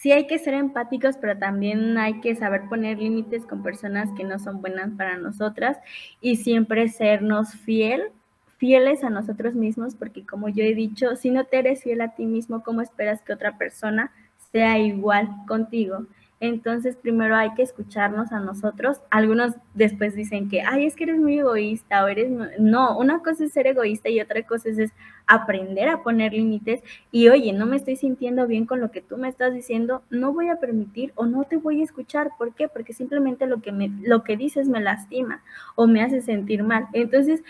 sí 0.00 0.12
hay 0.12 0.26
que 0.26 0.38
ser 0.38 0.54
empáticos, 0.54 1.16
pero 1.16 1.38
también 1.38 1.96
hay 1.98 2.20
que 2.20 2.34
saber 2.34 2.68
poner 2.68 2.98
límites 2.98 3.46
con 3.46 3.62
personas 3.62 4.10
que 4.16 4.24
no 4.24 4.38
son 4.38 4.60
buenas 4.60 4.90
para 4.96 5.16
nosotras 5.16 5.78
y 6.20 6.36
siempre 6.36 6.88
sernos 6.88 7.54
fiel, 7.54 8.10
fieles 8.58 9.04
a 9.04 9.10
nosotros 9.10 9.54
mismos, 9.54 9.94
porque 9.94 10.24
como 10.24 10.48
yo 10.48 10.64
he 10.64 10.74
dicho, 10.74 11.16
si 11.16 11.30
no 11.30 11.44
te 11.44 11.58
eres 11.58 11.82
fiel 11.82 12.00
a 12.00 12.14
ti 12.14 12.26
mismo, 12.26 12.62
¿cómo 12.62 12.80
esperas 12.80 13.22
que 13.22 13.32
otra 13.32 13.56
persona 13.58 14.12
sea 14.52 14.78
igual 14.78 15.28
contigo? 15.46 16.06
Entonces, 16.40 16.96
primero 16.96 17.36
hay 17.36 17.54
que 17.54 17.62
escucharnos 17.62 18.32
a 18.32 18.40
nosotros. 18.40 19.00
Algunos 19.10 19.54
después 19.72 20.14
dicen 20.14 20.48
que, 20.48 20.62
ay, 20.62 20.86
es 20.86 20.96
que 20.96 21.04
eres 21.04 21.18
muy 21.18 21.38
egoísta 21.38 22.04
o 22.04 22.08
eres... 22.08 22.30
No, 22.58 22.98
una 22.98 23.20
cosa 23.20 23.44
es 23.44 23.52
ser 23.52 23.66
egoísta 23.66 24.08
y 24.08 24.20
otra 24.20 24.42
cosa 24.42 24.68
es, 24.68 24.92
aprender 25.26 25.88
a 25.88 26.02
poner 26.02 26.32
límites. 26.32 26.82
Y 27.10 27.28
oye, 27.28 27.52
no 27.52 27.66
me 27.66 27.76
estoy 27.76 27.96
sintiendo 27.96 28.46
bien 28.46 28.66
con 28.66 28.80
lo 28.80 28.90
que 28.90 29.00
tú 29.00 29.16
me 29.16 29.28
estás 29.28 29.54
diciendo, 29.54 30.02
no 30.10 30.32
voy 30.32 30.48
a 30.48 30.56
permitir 30.56 31.12
o 31.14 31.26
no 31.26 31.44
te 31.44 31.56
voy 31.56 31.80
a 31.80 31.84
escuchar. 31.84 32.30
¿Por 32.36 32.54
qué? 32.54 32.68
Porque 32.68 32.92
simplemente 32.92 33.46
lo 33.46 33.60
que, 33.60 33.72
me, 33.72 33.90
lo 34.02 34.22
que 34.22 34.36
dices 34.36 34.68
me 34.68 34.80
lastima 34.80 35.42
o 35.76 35.86
me 35.86 36.02
hace 36.02 36.20
sentir 36.20 36.62
mal. 36.62 36.88
Entonces, 36.92 37.42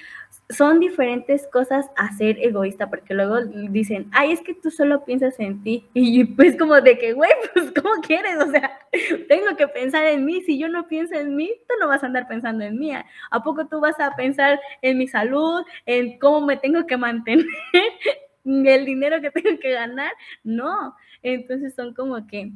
son 0.51 0.79
diferentes 0.79 1.47
cosas 1.47 1.87
a 1.97 2.13
ser 2.13 2.39
egoísta, 2.39 2.91
porque 2.91 3.15
luego 3.15 3.41
dicen, 3.71 4.09
ay, 4.13 4.33
es 4.33 4.41
que 4.43 4.55
tú 4.55 4.71
solo 4.71 5.05
piensas 5.05 5.39
en 5.41 5.63
ti. 5.63 5.87
Y 5.95 6.25
pues 6.25 6.57
como 6.57 6.81
de 6.81 6.99
que, 6.99 7.13
güey, 7.13 7.31
pues 7.55 7.73
¿cómo 7.73 7.95
quieres? 8.03 8.37
O 8.37 8.51
sea, 8.51 8.79
tengo 9.29 9.57
que 9.57 9.69
pensar 9.69 10.05
en 10.07 10.25
mí. 10.25 10.43
Si 10.43 10.59
yo 10.59 10.69
no 10.69 10.87
pienso 10.87 11.15
en 11.15 11.35
mí, 11.35 11.51
tú 11.69 11.75
no 11.81 11.89
vas 11.89 12.03
a 12.03 12.07
andar 12.07 12.29
pensando 12.29 12.65
en 12.65 12.79
mí. 12.79 12.93
¿A 12.93 13.43
poco 13.43 13.67
tú 13.67 13.81
vas 13.81 13.99
a 13.99 14.15
pensar 14.17 14.61
en 14.83 14.99
mi 14.99 15.09
salud, 15.09 15.65
en 15.87 16.19
cómo 16.19 16.47
me 16.47 16.57
tengo 16.57 16.87
que 16.87 16.97
mantener? 16.97 17.47
el 18.45 18.85
dinero 18.85 19.21
que 19.21 19.31
tengo 19.31 19.59
que 19.59 19.73
ganar, 19.73 20.13
no. 20.43 20.95
Entonces 21.23 21.75
son 21.75 21.95
como 21.95 22.27
que 22.27 22.53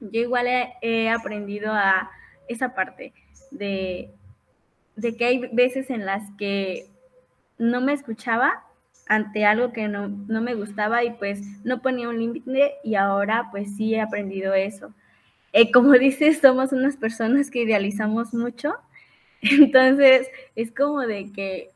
yo 0.00 0.20
igual 0.20 0.46
he, 0.80 1.08
aprendido 1.10 1.72
a 1.72 2.10
esa 2.48 2.74
parte 2.74 3.12
de, 3.50 4.10
de 4.96 5.16
que 5.16 5.24
hay 5.24 5.38
veces 5.52 5.90
en 5.90 6.06
las 6.06 6.22
que 6.38 6.95
no 7.58 7.80
me 7.80 7.92
escuchaba 7.92 8.64
ante 9.08 9.44
algo 9.44 9.72
que 9.72 9.88
no, 9.88 10.08
no, 10.08 10.40
me 10.40 10.54
gustaba 10.54 11.04
y 11.04 11.10
pues 11.12 11.40
no 11.64 11.80
ponía 11.80 12.08
un 12.08 12.18
límite 12.18 12.74
y 12.82 12.96
ahora 12.96 13.48
pues 13.50 13.76
sí 13.76 13.94
he 13.94 14.00
aprendido 14.00 14.54
eso. 14.54 14.92
Eh, 15.52 15.70
como 15.70 15.92
dices, 15.98 16.40
somos 16.40 16.72
unas 16.72 16.96
personas 16.96 17.50
que 17.50 17.62
idealizamos 17.62 18.34
mucho, 18.34 18.74
entonces 19.42 20.28
es 20.54 20.72
como 20.72 21.00
de 21.00 21.32
que 21.32 21.70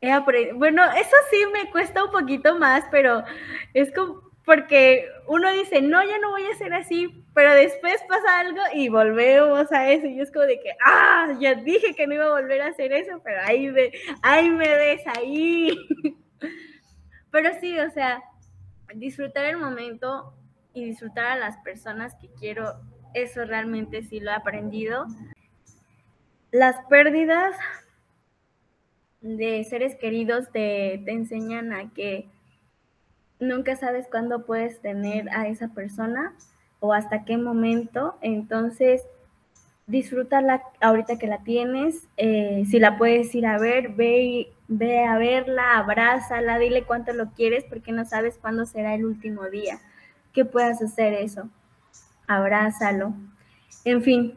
he 0.00 0.10
aprendido, 0.10 0.58
bueno, 0.58 0.82
eso 0.92 1.16
sí 1.30 1.38
me 1.52 1.70
cuesta 1.70 2.04
un 2.04 2.10
poquito 2.10 2.58
más, 2.58 2.84
pero 2.90 3.24
es 3.74 3.92
como 3.92 4.23
porque 4.44 5.08
uno 5.26 5.50
dice, 5.52 5.80
no, 5.80 6.02
ya 6.04 6.18
no 6.18 6.30
voy 6.30 6.44
a 6.44 6.56
ser 6.56 6.74
así, 6.74 7.24
pero 7.32 7.54
después 7.54 8.02
pasa 8.08 8.40
algo 8.40 8.60
y 8.74 8.88
volvemos 8.88 9.72
a 9.72 9.90
eso. 9.90 10.06
Y 10.06 10.20
es 10.20 10.30
como 10.30 10.44
de 10.44 10.60
que, 10.60 10.70
ah, 10.84 11.34
ya 11.40 11.54
dije 11.54 11.94
que 11.94 12.06
no 12.06 12.14
iba 12.14 12.26
a 12.26 12.40
volver 12.40 12.60
a 12.60 12.68
hacer 12.68 12.92
eso, 12.92 13.20
pero 13.24 13.40
ahí, 13.42 13.68
me, 13.68 13.90
ahí 14.22 14.50
me 14.50 14.68
ves, 14.68 15.02
ahí. 15.16 15.74
pero 17.30 17.50
sí, 17.58 17.78
o 17.78 17.90
sea, 17.90 18.22
disfrutar 18.94 19.46
el 19.46 19.56
momento 19.56 20.34
y 20.74 20.84
disfrutar 20.84 21.26
a 21.26 21.36
las 21.36 21.56
personas 21.58 22.14
que 22.16 22.28
quiero, 22.38 22.74
eso 23.14 23.44
realmente 23.46 24.02
sí 24.02 24.20
lo 24.20 24.30
he 24.30 24.34
aprendido. 24.34 25.06
Las 26.50 26.76
pérdidas 26.90 27.56
de 29.22 29.64
seres 29.64 29.96
queridos 29.96 30.52
te, 30.52 31.00
te 31.06 31.12
enseñan 31.12 31.72
a 31.72 31.90
que 31.94 32.28
nunca 33.40 33.76
sabes 33.76 34.06
cuándo 34.10 34.44
puedes 34.44 34.80
tener 34.80 35.28
a 35.30 35.48
esa 35.48 35.68
persona 35.68 36.34
o 36.80 36.92
hasta 36.92 37.24
qué 37.24 37.36
momento. 37.36 38.16
Entonces, 38.20 39.02
disfrútala 39.86 40.62
ahorita 40.80 41.18
que 41.18 41.26
la 41.26 41.42
tienes. 41.42 42.06
Eh, 42.16 42.64
si 42.70 42.78
la 42.78 42.96
puedes 42.98 43.34
ir 43.34 43.46
a 43.46 43.58
ver, 43.58 43.90
ve, 43.90 44.52
ve 44.68 45.04
a 45.04 45.18
verla, 45.18 45.78
abrázala, 45.78 46.58
dile 46.58 46.84
cuánto 46.84 47.12
lo 47.12 47.30
quieres 47.32 47.64
porque 47.64 47.92
no 47.92 48.04
sabes 48.04 48.38
cuándo 48.38 48.66
será 48.66 48.94
el 48.94 49.04
último 49.04 49.48
día 49.48 49.80
que 50.32 50.44
puedas 50.44 50.82
hacer 50.82 51.14
eso. 51.14 51.48
Abrázalo. 52.26 53.14
En 53.84 54.02
fin, 54.02 54.34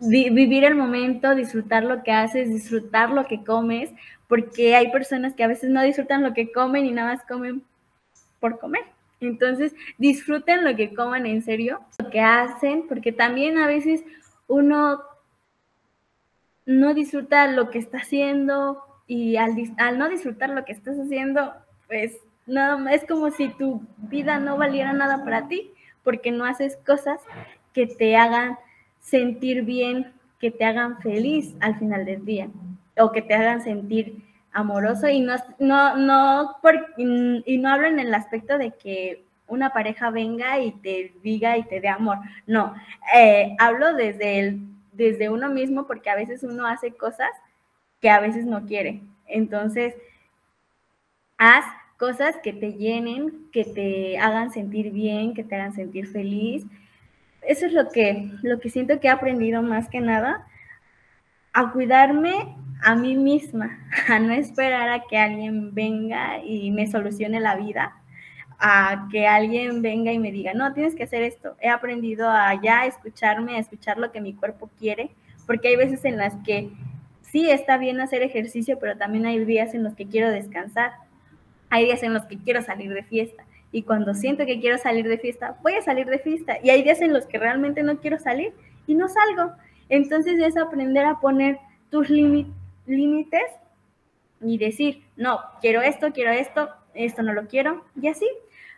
vivir 0.00 0.64
el 0.64 0.74
momento, 0.74 1.34
disfrutar 1.34 1.84
lo 1.84 2.02
que 2.02 2.12
haces, 2.12 2.48
disfrutar 2.48 3.10
lo 3.10 3.26
que 3.26 3.44
comes, 3.44 3.90
porque 4.34 4.74
hay 4.74 4.90
personas 4.90 5.32
que 5.34 5.44
a 5.44 5.46
veces 5.46 5.70
no 5.70 5.80
disfrutan 5.80 6.24
lo 6.24 6.34
que 6.34 6.50
comen 6.50 6.86
y 6.86 6.90
nada 6.90 7.12
más 7.12 7.24
comen 7.24 7.62
por 8.40 8.58
comer. 8.58 8.82
Entonces, 9.20 9.72
disfruten 9.96 10.64
lo 10.64 10.74
que 10.74 10.92
coman 10.92 11.24
en 11.26 11.40
serio, 11.40 11.78
lo 12.02 12.10
que 12.10 12.18
hacen, 12.18 12.88
porque 12.88 13.12
también 13.12 13.58
a 13.58 13.68
veces 13.68 14.02
uno 14.48 15.02
no 16.66 16.94
disfruta 16.94 17.46
lo 17.46 17.70
que 17.70 17.78
está 17.78 17.98
haciendo 17.98 18.82
y 19.06 19.36
al, 19.36 19.54
no 19.98 20.08
disfrutar 20.08 20.50
lo 20.50 20.64
que 20.64 20.72
estás 20.72 20.98
haciendo, 20.98 21.54
pues 21.86 22.16
nada 22.44 22.92
es 22.92 23.04
como 23.06 23.30
si 23.30 23.50
tu 23.50 23.82
vida 23.98 24.40
no 24.40 24.56
valiera 24.56 24.92
nada 24.92 25.24
para 25.24 25.46
ti, 25.46 25.70
porque 26.02 26.32
no 26.32 26.44
haces 26.44 26.76
cosas 26.84 27.20
que 27.72 27.86
te 27.86 28.16
hagan 28.16 28.58
sentir 28.98 29.62
bien, 29.62 30.12
que 30.40 30.50
te 30.50 30.64
hagan 30.64 31.00
feliz 31.02 31.54
al 31.60 31.78
final 31.78 32.04
del 32.04 32.24
día 32.24 32.50
o 32.98 33.12
que 33.12 33.22
te 33.22 33.34
hagan 33.34 33.62
sentir 33.62 34.22
amoroso 34.52 35.08
y 35.08 35.20
no, 35.20 35.34
no, 35.58 35.96
no, 35.96 36.56
y 36.96 37.58
no 37.58 37.68
hablo 37.68 37.88
en 37.88 37.98
el 37.98 38.14
aspecto 38.14 38.56
de 38.56 38.72
que 38.72 39.24
una 39.46 39.72
pareja 39.72 40.10
venga 40.10 40.60
y 40.60 40.72
te 40.72 41.12
diga 41.22 41.58
y 41.58 41.64
te 41.64 41.80
dé 41.80 41.88
amor. 41.88 42.18
No, 42.46 42.74
eh, 43.14 43.54
hablo 43.58 43.94
desde, 43.94 44.58
desde 44.92 45.28
uno 45.28 45.50
mismo 45.50 45.86
porque 45.86 46.08
a 46.08 46.14
veces 46.14 46.42
uno 46.42 46.66
hace 46.66 46.92
cosas 46.92 47.30
que 48.00 48.10
a 48.10 48.20
veces 48.20 48.46
no 48.46 48.64
quiere. 48.64 49.02
Entonces, 49.26 49.94
haz 51.36 51.64
cosas 51.98 52.36
que 52.42 52.52
te 52.52 52.74
llenen, 52.74 53.48
que 53.52 53.64
te 53.64 54.18
hagan 54.18 54.52
sentir 54.52 54.92
bien, 54.92 55.34
que 55.34 55.44
te 55.44 55.54
hagan 55.56 55.74
sentir 55.74 56.06
feliz. 56.06 56.64
Eso 57.42 57.66
es 57.66 57.72
lo 57.72 57.88
que, 57.90 58.30
lo 58.42 58.60
que 58.60 58.70
siento 58.70 59.00
que 59.00 59.08
he 59.08 59.10
aprendido 59.10 59.62
más 59.62 59.88
que 59.88 60.00
nada 60.00 60.46
a 61.52 61.70
cuidarme 61.72 62.56
a 62.84 62.94
mí 62.94 63.16
misma, 63.16 63.78
a 64.08 64.18
no 64.18 64.32
esperar 64.34 64.90
a 64.90 65.04
que 65.08 65.16
alguien 65.16 65.74
venga 65.74 66.38
y 66.44 66.70
me 66.70 66.86
solucione 66.86 67.40
la 67.40 67.56
vida, 67.56 67.96
a 68.58 69.08
que 69.10 69.26
alguien 69.26 69.82
venga 69.82 70.12
y 70.12 70.18
me 70.18 70.30
diga, 70.30 70.52
no, 70.54 70.72
tienes 70.74 70.94
que 70.94 71.04
hacer 71.04 71.22
esto. 71.22 71.56
He 71.60 71.70
aprendido 71.70 72.28
a 72.28 72.60
ya 72.62 72.86
escucharme, 72.86 73.56
a 73.56 73.58
escuchar 73.58 73.98
lo 73.98 74.12
que 74.12 74.20
mi 74.20 74.34
cuerpo 74.34 74.70
quiere, 74.78 75.10
porque 75.46 75.68
hay 75.68 75.76
veces 75.76 76.04
en 76.04 76.18
las 76.18 76.34
que 76.44 76.70
sí 77.22 77.50
está 77.50 77.78
bien 77.78 78.00
hacer 78.00 78.22
ejercicio, 78.22 78.78
pero 78.78 78.96
también 78.96 79.26
hay 79.26 79.42
días 79.44 79.74
en 79.74 79.82
los 79.82 79.94
que 79.94 80.06
quiero 80.06 80.30
descansar, 80.30 80.92
hay 81.70 81.86
días 81.86 82.02
en 82.02 82.12
los 82.12 82.24
que 82.26 82.38
quiero 82.38 82.62
salir 82.62 82.92
de 82.92 83.02
fiesta. 83.02 83.44
Y 83.72 83.82
cuando 83.82 84.14
siento 84.14 84.46
que 84.46 84.60
quiero 84.60 84.78
salir 84.78 85.08
de 85.08 85.18
fiesta, 85.18 85.56
voy 85.62 85.74
a 85.74 85.82
salir 85.82 86.06
de 86.06 86.18
fiesta. 86.18 86.58
Y 86.62 86.70
hay 86.70 86.82
días 86.82 87.00
en 87.00 87.12
los 87.12 87.26
que 87.26 87.38
realmente 87.38 87.82
no 87.82 87.98
quiero 87.98 88.18
salir 88.18 88.52
y 88.86 88.94
no 88.94 89.08
salgo. 89.08 89.52
Entonces 89.88 90.38
es 90.38 90.56
aprender 90.56 91.04
a 91.06 91.18
poner 91.18 91.58
tus 91.90 92.08
límites 92.08 92.63
y 92.86 94.58
decir, 94.58 95.02
no, 95.16 95.40
quiero 95.60 95.82
esto, 95.82 96.12
quiero 96.12 96.30
esto, 96.32 96.70
esto 96.94 97.22
no 97.22 97.32
lo 97.32 97.46
quiero, 97.46 97.84
y 98.00 98.08
así. 98.08 98.28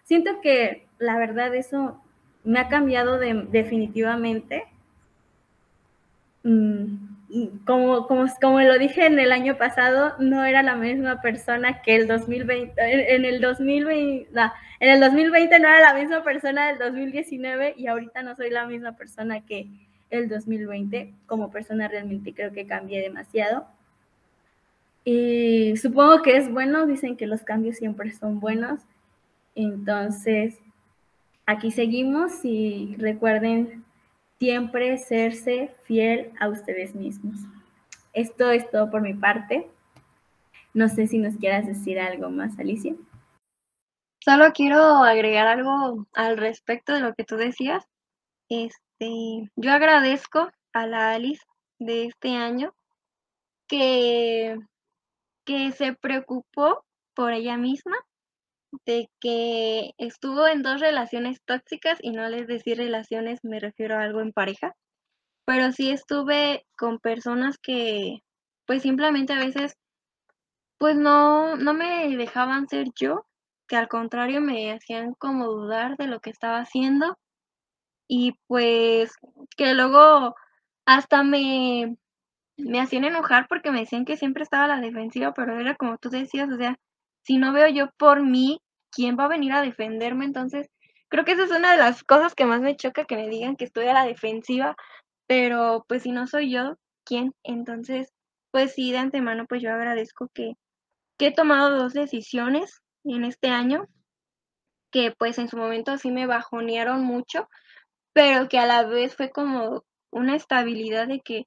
Siento 0.05 0.40
que 0.40 0.87
la 0.99 1.19
verdad 1.19 1.55
eso 1.55 2.01
me 2.45 2.61
ha 2.61 2.69
cambiado 2.69 3.19
definitivamente. 3.19 4.64
Mm, 6.45 7.64
como, 7.64 8.07
como, 8.07 8.27
como 8.40 8.61
lo 8.61 8.79
dije 8.79 9.07
en 9.07 9.19
el 9.19 9.33
año 9.33 9.59
pasado, 9.59 10.14
no 10.21 10.45
era 10.45 10.62
la 10.62 10.77
misma 10.77 11.21
persona 11.21 11.83
que 11.83 11.97
el 11.97 12.07
2020, 12.07 13.16
en, 13.16 13.25
el 13.25 13.40
2020, 13.40 14.31
en 14.79 14.88
el 14.88 15.01
2020 15.01 15.59
no 15.59 15.69
era 15.69 15.81
la 15.81 15.95
misma 15.95 16.23
persona 16.23 16.69
del 16.69 16.79
2019 16.79 17.75
y 17.77 17.88
ahorita 17.88 18.23
no 18.23 18.37
soy 18.37 18.51
la 18.51 18.66
misma 18.66 18.92
persona 18.92 19.45
que, 19.45 19.66
el 20.11 20.29
2020. 20.29 21.14
Como 21.27 21.51
persona 21.51 21.88
realmente 21.88 22.35
creo 22.35 22.53
que 22.53 22.66
cambié 22.66 23.01
demasiado. 23.01 23.66
Y 25.09 25.77
supongo 25.77 26.21
que 26.23 26.37
es 26.37 26.51
bueno, 26.51 26.85
dicen 26.85 27.16
que 27.16 27.29
los 27.29 27.42
cambios 27.42 27.77
siempre 27.77 28.12
son 28.12 28.40
buenos. 28.40 28.81
Entonces, 29.55 30.59
aquí 31.47 31.71
seguimos 31.71 32.45
y 32.45 32.97
recuerden 32.99 33.85
siempre 34.40 34.99
serse 34.99 35.73
fiel 35.85 36.33
a 36.40 36.49
ustedes 36.49 36.97
mismos. 36.97 37.37
Esto 38.14 38.51
es 38.51 38.69
todo 38.69 38.90
por 38.90 39.01
mi 39.01 39.14
parte. 39.14 39.71
No 40.75 40.88
sé 40.88 41.07
si 41.07 41.19
nos 41.19 41.37
quieras 41.37 41.69
decir 41.69 42.01
algo 42.01 42.29
más, 42.29 42.59
Alicia. 42.59 42.97
Solo 44.25 44.53
quiero 44.53 45.05
agregar 45.05 45.47
algo 45.47 46.05
al 46.14 46.37
respecto 46.37 46.92
de 46.92 47.01
lo 47.01 47.14
que 47.14 47.23
tú 47.23 47.37
decías. 47.37 47.87
Este, 48.49 49.53
yo 49.55 49.73
agradezco 49.73 50.51
a 50.73 50.87
la 50.88 51.12
Alice 51.12 51.45
de 51.79 52.07
este 52.07 52.35
año 52.35 52.75
que, 53.69 54.59
que 55.47 55.73
se 55.73 55.95
preocupó 55.95 56.85
por 57.15 57.33
ella 57.33 57.57
misma, 57.57 57.97
de 58.85 59.09
que 59.21 59.93
estuvo 59.99 60.47
en 60.47 60.63
dos 60.63 60.81
relaciones 60.81 61.41
tóxicas 61.47 61.99
y 62.03 62.11
no 62.11 62.29
les 62.29 62.47
decir 62.47 62.77
relaciones, 62.77 63.41
me 63.43 63.61
refiero 63.61 63.97
a 63.97 64.03
algo 64.03 64.21
en 64.21 64.33
pareja, 64.33 64.75
pero 65.47 65.73
sí 65.73 65.91
estuve 65.91 66.67
con 66.77 66.99
personas 66.99 67.57
que 67.59 68.19
pues 68.67 68.83
simplemente 68.83 69.33
a 69.33 69.39
veces 69.39 69.77
pues 70.79 70.97
no, 70.97 71.57
no 71.57 71.75
me 71.75 72.15
dejaban 72.17 72.69
ser 72.69 72.89
yo, 72.95 73.27
que 73.69 73.77
al 73.77 73.89
contrario 73.89 74.41
me 74.41 74.73
hacían 74.73 75.15
como 75.15 75.47
dudar 75.47 75.97
de 75.97 76.09
lo 76.09 76.21
que 76.21 76.31
estaba 76.31 76.59
haciendo 76.59 77.17
y 78.09 78.35
pues 78.47 79.13
que 79.57 79.75
luego 79.75 80.35
hasta 80.87 81.23
me, 81.23 81.97
me 82.57 82.81
hacían 82.81 83.05
enojar 83.05 83.47
porque 83.49 83.71
me 83.71 83.81
decían 83.81 84.05
que 84.05 84.16
siempre 84.16 84.42
estaba 84.42 84.64
a 84.64 84.69
la 84.69 84.81
defensiva, 84.81 85.33
pero 85.35 85.59
era 85.61 85.75
como 85.75 85.99
tú 85.99 86.11
decías, 86.11 86.51
o 86.51 86.57
sea, 86.57 86.79
si 87.23 87.38
no 87.38 87.53
veo 87.53 87.69
yo 87.69 87.90
por 87.99 88.23
mí, 88.23 88.61
¿quién 88.90 89.16
va 89.19 89.25
a 89.25 89.29
venir 89.29 89.53
a 89.53 89.62
defenderme? 89.62 90.25
Entonces, 90.25 90.69
creo 91.09 91.25
que 91.25 91.33
esa 91.33 91.45
es 91.45 91.51
una 91.51 91.73
de 91.73 91.79
las 91.79 92.05
cosas 92.05 92.35
que 92.35 92.47
más 92.47 92.61
me 92.61 92.77
choca, 92.77 93.05
que 93.05 93.16
me 93.16 93.29
digan 93.29 93.57
que 93.57 93.64
estoy 93.64 93.87
a 93.88 93.92
la 93.92 94.07
defensiva, 94.07 94.77
pero 95.27 95.85
pues 95.88 96.03
si 96.03 96.12
no 96.12 96.27
soy 96.27 96.51
yo, 96.51 96.77
¿quién? 97.05 97.35
Entonces, 97.42 98.12
pues 98.51 98.75
sí, 98.75 98.92
de 98.92 98.99
antemano, 98.99 99.47
pues 99.47 99.62
yo 99.62 99.73
agradezco 99.73 100.29
que, 100.33 100.55
que 101.19 101.29
he 101.29 101.33
tomado 101.33 101.77
dos 101.77 101.92
decisiones 101.92 102.83
en 103.05 103.25
este 103.25 103.49
año, 103.49 103.87
que 104.90 105.12
pues 105.19 105.38
en 105.38 105.49
su 105.49 105.57
momento 105.57 105.99
sí 105.99 106.11
me 106.11 106.27
bajonearon 106.27 107.03
mucho, 107.03 107.49
pero 108.12 108.49
que 108.49 108.59
a 108.59 108.66
la 108.66 108.85
vez 108.85 109.14
fue 109.14 109.31
como 109.31 109.85
una 110.11 110.37
estabilidad 110.37 111.09
de 111.09 111.21
que 111.21 111.45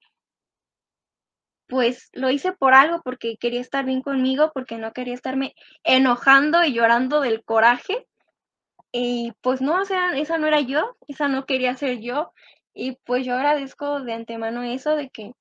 pues 1.70 2.10
lo 2.14 2.32
hice 2.32 2.52
por 2.52 2.74
algo, 2.74 3.02
porque 3.04 3.38
quería 3.40 3.62
estar 3.62 3.86
bien 3.86 4.02
conmigo, 4.02 4.52
porque 4.54 4.78
no 4.78 4.92
quería 4.92 5.14
estarme 5.14 5.54
enojando 5.84 6.64
y 6.64 6.74
llorando 6.74 7.22
del 7.22 7.44
coraje. 7.44 8.08
Y 8.92 9.34
pues 9.42 9.62
no, 9.62 9.80
o 9.82 9.86
sea, 9.86 10.18
esa 10.18 10.40
no 10.40 10.48
era 10.48 10.62
yo, 10.62 10.98
esa 11.08 11.28
no 11.28 11.46
quería 11.46 11.78
ser 11.78 12.00
yo. 12.00 12.34
Y 12.74 12.98
pues 13.06 13.26
yo 13.26 13.36
agradezco 13.36 14.02
de 14.02 14.14
antemano 14.14 14.64
eso, 14.64 14.96
de 14.96 15.10
que 15.10 15.34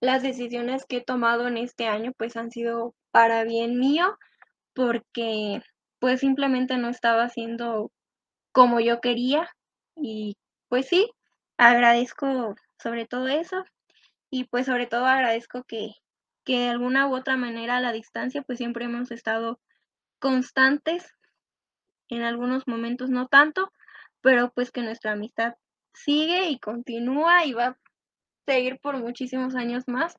las 0.00 0.22
decisiones 0.22 0.84
que 0.86 0.98
he 0.98 1.04
tomado 1.04 1.48
en 1.48 1.56
este 1.56 1.86
año 1.86 2.12
pues 2.16 2.36
han 2.36 2.50
sido 2.52 2.94
para 3.10 3.44
bien 3.44 3.78
mío, 3.78 4.16
porque 4.74 5.62
pues 5.98 6.20
simplemente 6.20 6.78
no 6.78 6.88
estaba 6.90 7.24
haciendo 7.24 7.90
como 8.52 8.78
yo 8.78 9.00
quería. 9.00 9.48
Y 9.96 10.36
pues 10.68 10.86
sí, 10.86 11.10
agradezco 11.58 12.54
sobre 12.80 13.06
todo 13.06 13.26
eso. 13.26 13.64
Y 14.34 14.44
pues 14.44 14.64
sobre 14.64 14.86
todo 14.86 15.04
agradezco 15.04 15.62
que, 15.64 15.90
que 16.42 16.60
de 16.60 16.68
alguna 16.70 17.06
u 17.06 17.14
otra 17.14 17.36
manera 17.36 17.76
a 17.76 17.80
la 17.80 17.92
distancia 17.92 18.40
pues 18.40 18.56
siempre 18.56 18.86
hemos 18.86 19.10
estado 19.10 19.60
constantes, 20.18 21.14
en 22.08 22.22
algunos 22.22 22.66
momentos 22.66 23.10
no 23.10 23.26
tanto, 23.26 23.70
pero 24.22 24.50
pues 24.54 24.70
que 24.70 24.80
nuestra 24.80 25.12
amistad 25.12 25.52
sigue 25.92 26.48
y 26.48 26.58
continúa 26.58 27.44
y 27.44 27.52
va 27.52 27.66
a 27.66 27.78
seguir 28.46 28.78
por 28.80 28.96
muchísimos 28.96 29.54
años 29.54 29.86
más. 29.86 30.16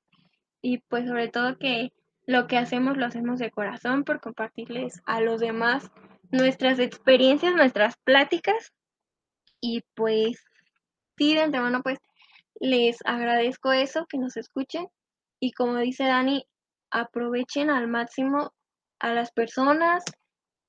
Y 0.62 0.78
pues 0.89 1.08
sobre 1.08 1.30
todo 1.30 1.58
que 1.58 1.91
lo 2.28 2.45
que 2.45 2.60
hacemos 2.60 2.97
lo 2.97 3.08
hacemos 3.08 3.39
de 3.39 3.49
corazón 3.49 4.04
por 4.04 4.21
compartirles 4.21 5.02
a 5.08 5.21
los 5.21 5.39
demás 5.39 5.89
nuestras 6.30 6.78
experiencias, 6.78 7.56
nuestras 7.56 7.97
pláticas. 7.97 8.73
Y 9.60 9.82
pues 9.95 10.45
sí, 11.17 11.34
de 11.34 11.41
antemano 11.41 11.82
pues 11.82 11.97
les 12.63 12.99
agradezco 13.04 13.73
eso, 13.73 14.06
que 14.08 14.17
nos 14.17 14.38
escuchen. 14.38 14.88
Y 15.41 15.52
como 15.52 15.78
dice 15.80 16.06
Dani, 16.06 16.45
aprovechen 16.91 17.69
al 17.69 17.89
máximo 17.89 18.54
a 18.99 19.13
las 19.13 19.34
personas, 19.34 20.06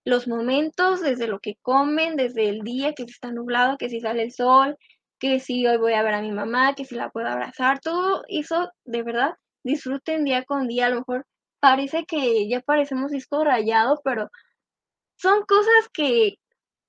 los 0.04 0.26
momentos, 0.26 1.00
desde 1.00 1.28
lo 1.28 1.38
que 1.38 1.54
comen, 1.62 2.16
desde 2.16 2.48
el 2.48 2.62
día 2.62 2.94
que 2.94 3.04
está 3.04 3.30
nublado, 3.30 3.78
que 3.78 3.88
si 3.88 4.00
sale 4.00 4.24
el 4.24 4.32
sol, 4.32 4.76
que 5.20 5.38
si 5.38 5.64
hoy 5.68 5.76
voy 5.76 5.92
a 5.92 6.02
ver 6.02 6.14
a 6.14 6.20
mi 6.20 6.32
mamá, 6.32 6.74
que 6.74 6.84
si 6.84 6.96
la 6.96 7.10
puedo 7.10 7.28
abrazar, 7.28 7.78
todo 7.78 8.24
eso 8.26 8.72
de 8.84 9.04
verdad 9.04 9.34
disfruten 9.62 10.24
día 10.24 10.44
con 10.44 10.66
día. 10.66 10.86
A 10.86 10.90
lo 10.90 10.96
mejor 10.96 11.26
parece 11.60 12.06
que 12.06 12.48
ya 12.48 12.60
parecemos 12.60 13.12
disco 13.12 13.44
rayado, 13.44 14.00
pero 14.02 14.30
son 15.16 15.44
cosas 15.46 15.88
que 15.92 16.34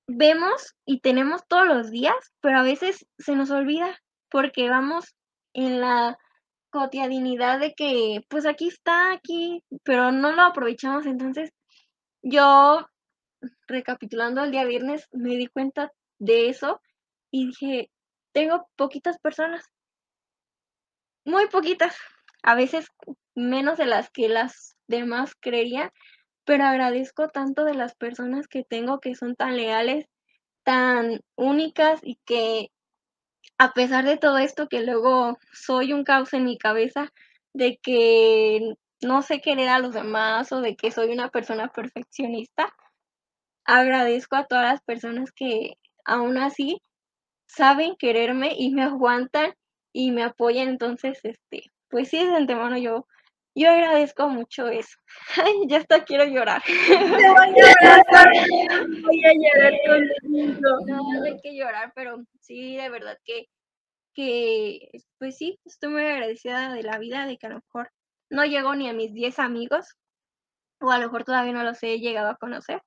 vemos 0.08 0.74
y 0.84 0.98
tenemos 0.98 1.46
todos 1.46 1.68
los 1.68 1.90
días, 1.92 2.16
pero 2.40 2.58
a 2.58 2.62
veces 2.64 3.06
se 3.18 3.36
nos 3.36 3.52
olvida 3.52 3.96
porque 4.30 4.68
vamos 4.68 5.14
en 5.54 5.80
la 5.80 6.18
cotidianidad 6.70 7.58
de 7.58 7.74
que, 7.74 8.20
pues 8.28 8.46
aquí 8.46 8.68
está, 8.68 9.12
aquí, 9.12 9.62
pero 9.82 10.12
no 10.12 10.32
lo 10.32 10.42
aprovechamos. 10.42 11.06
Entonces, 11.06 11.50
yo, 12.22 12.86
recapitulando 13.66 14.44
el 14.44 14.50
día 14.50 14.64
viernes, 14.64 15.08
me 15.12 15.36
di 15.36 15.46
cuenta 15.46 15.92
de 16.18 16.48
eso 16.48 16.80
y 17.30 17.46
dije, 17.48 17.90
tengo 18.32 18.68
poquitas 18.76 19.18
personas, 19.18 19.64
muy 21.24 21.48
poquitas, 21.48 21.96
a 22.42 22.54
veces 22.54 22.88
menos 23.34 23.78
de 23.78 23.86
las 23.86 24.10
que 24.10 24.28
las 24.28 24.76
demás 24.86 25.34
creerían, 25.40 25.90
pero 26.44 26.64
agradezco 26.64 27.28
tanto 27.28 27.64
de 27.64 27.74
las 27.74 27.94
personas 27.96 28.46
que 28.46 28.62
tengo 28.62 29.00
que 29.00 29.14
son 29.14 29.34
tan 29.34 29.56
leales, 29.56 30.06
tan 30.62 31.20
únicas 31.34 32.00
y 32.02 32.18
que 32.24 32.70
a 33.58 33.72
pesar 33.72 34.04
de 34.04 34.16
todo 34.16 34.38
esto 34.38 34.68
que 34.68 34.82
luego 34.82 35.38
soy 35.52 35.92
un 35.92 36.04
caos 36.04 36.32
en 36.34 36.44
mi 36.44 36.58
cabeza 36.58 37.12
de 37.54 37.78
que 37.82 38.74
no 39.02 39.22
sé 39.22 39.40
querer 39.40 39.68
a 39.68 39.78
los 39.78 39.94
demás 39.94 40.52
o 40.52 40.60
de 40.60 40.76
que 40.76 40.90
soy 40.90 41.10
una 41.12 41.30
persona 41.30 41.68
perfeccionista, 41.68 42.74
agradezco 43.64 44.36
a 44.36 44.46
todas 44.46 44.64
las 44.64 44.82
personas 44.82 45.32
que 45.32 45.74
aún 46.04 46.38
así 46.38 46.80
saben 47.46 47.96
quererme 47.98 48.54
y 48.56 48.70
me 48.70 48.82
aguantan 48.82 49.54
y 49.92 50.10
me 50.10 50.22
apoyan. 50.22 50.68
Entonces, 50.68 51.20
este, 51.24 51.64
pues 51.88 52.08
sí, 52.08 52.24
de 52.24 52.36
antemano 52.36 52.76
yo, 52.78 53.06
yo 53.56 53.70
agradezco 53.70 54.28
mucho 54.28 54.68
eso. 54.68 54.96
Ay, 55.44 55.54
ya 55.68 55.78
hasta 55.78 56.04
quiero 56.04 56.24
llorar. 56.24 56.62
Te 56.66 56.96
voy 56.96 57.60
a 57.60 57.72
llorar, 57.72 58.84
voy 59.02 59.24
a 59.24 59.32
llorar 59.32 59.74
contigo. 59.86 60.70
No, 60.86 61.22
hay 61.24 61.40
que 61.40 61.56
llorar, 61.56 61.92
pero 61.94 62.22
sí, 62.40 62.76
de 62.76 62.88
verdad 62.88 63.18
que 63.24 63.48
que, 64.16 64.88
pues 65.18 65.36
sí, 65.36 65.60
estoy 65.66 65.90
muy 65.90 66.02
agradecida 66.02 66.72
de 66.72 66.82
la 66.82 66.98
vida, 66.98 67.26
de 67.26 67.36
que 67.36 67.46
a 67.46 67.50
lo 67.50 67.56
mejor 67.56 67.92
no 68.30 68.46
llego 68.46 68.74
ni 68.74 68.88
a 68.88 68.94
mis 68.94 69.12
10 69.12 69.38
amigos, 69.38 69.94
o 70.80 70.90
a 70.90 70.98
lo 70.98 71.04
mejor 71.04 71.24
todavía 71.24 71.52
no 71.52 71.62
los 71.62 71.82
he 71.82 71.98
llegado 72.00 72.30
a 72.30 72.36
conocer, 72.36 72.82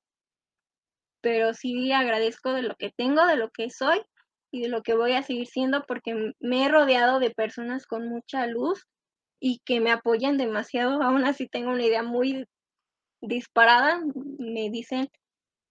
pero 1.22 1.54
sí 1.54 1.92
agradezco 1.92 2.54
de 2.54 2.64
lo 2.64 2.76
que 2.76 2.92
tengo, 2.92 3.26
de 3.28 3.36
lo 3.36 3.52
que 3.52 3.70
soy 3.70 4.02
y 4.52 4.62
de 4.62 4.70
lo 4.70 4.82
que 4.82 4.96
voy 4.96 5.14
a 5.14 5.22
seguir 5.22 5.48
siendo, 5.48 5.86
porque 5.86 6.34
me 6.40 6.66
he 6.66 6.70
rodeado 6.70 7.20
de 7.20 7.30
personas 7.30 7.86
con 7.86 8.10
mucha 8.10 8.48
luz 8.48 8.88
y 9.40 9.62
que 9.66 9.80
me 9.80 9.92
apoyan 9.92 10.38
demasiado, 10.38 11.02
aún 11.02 11.26
así 11.26 11.48
tengo 11.48 11.72
una 11.72 11.86
idea 11.86 12.04
muy 12.04 12.46
disparada, 13.22 14.02
me 14.38 14.70
dicen 14.70 15.10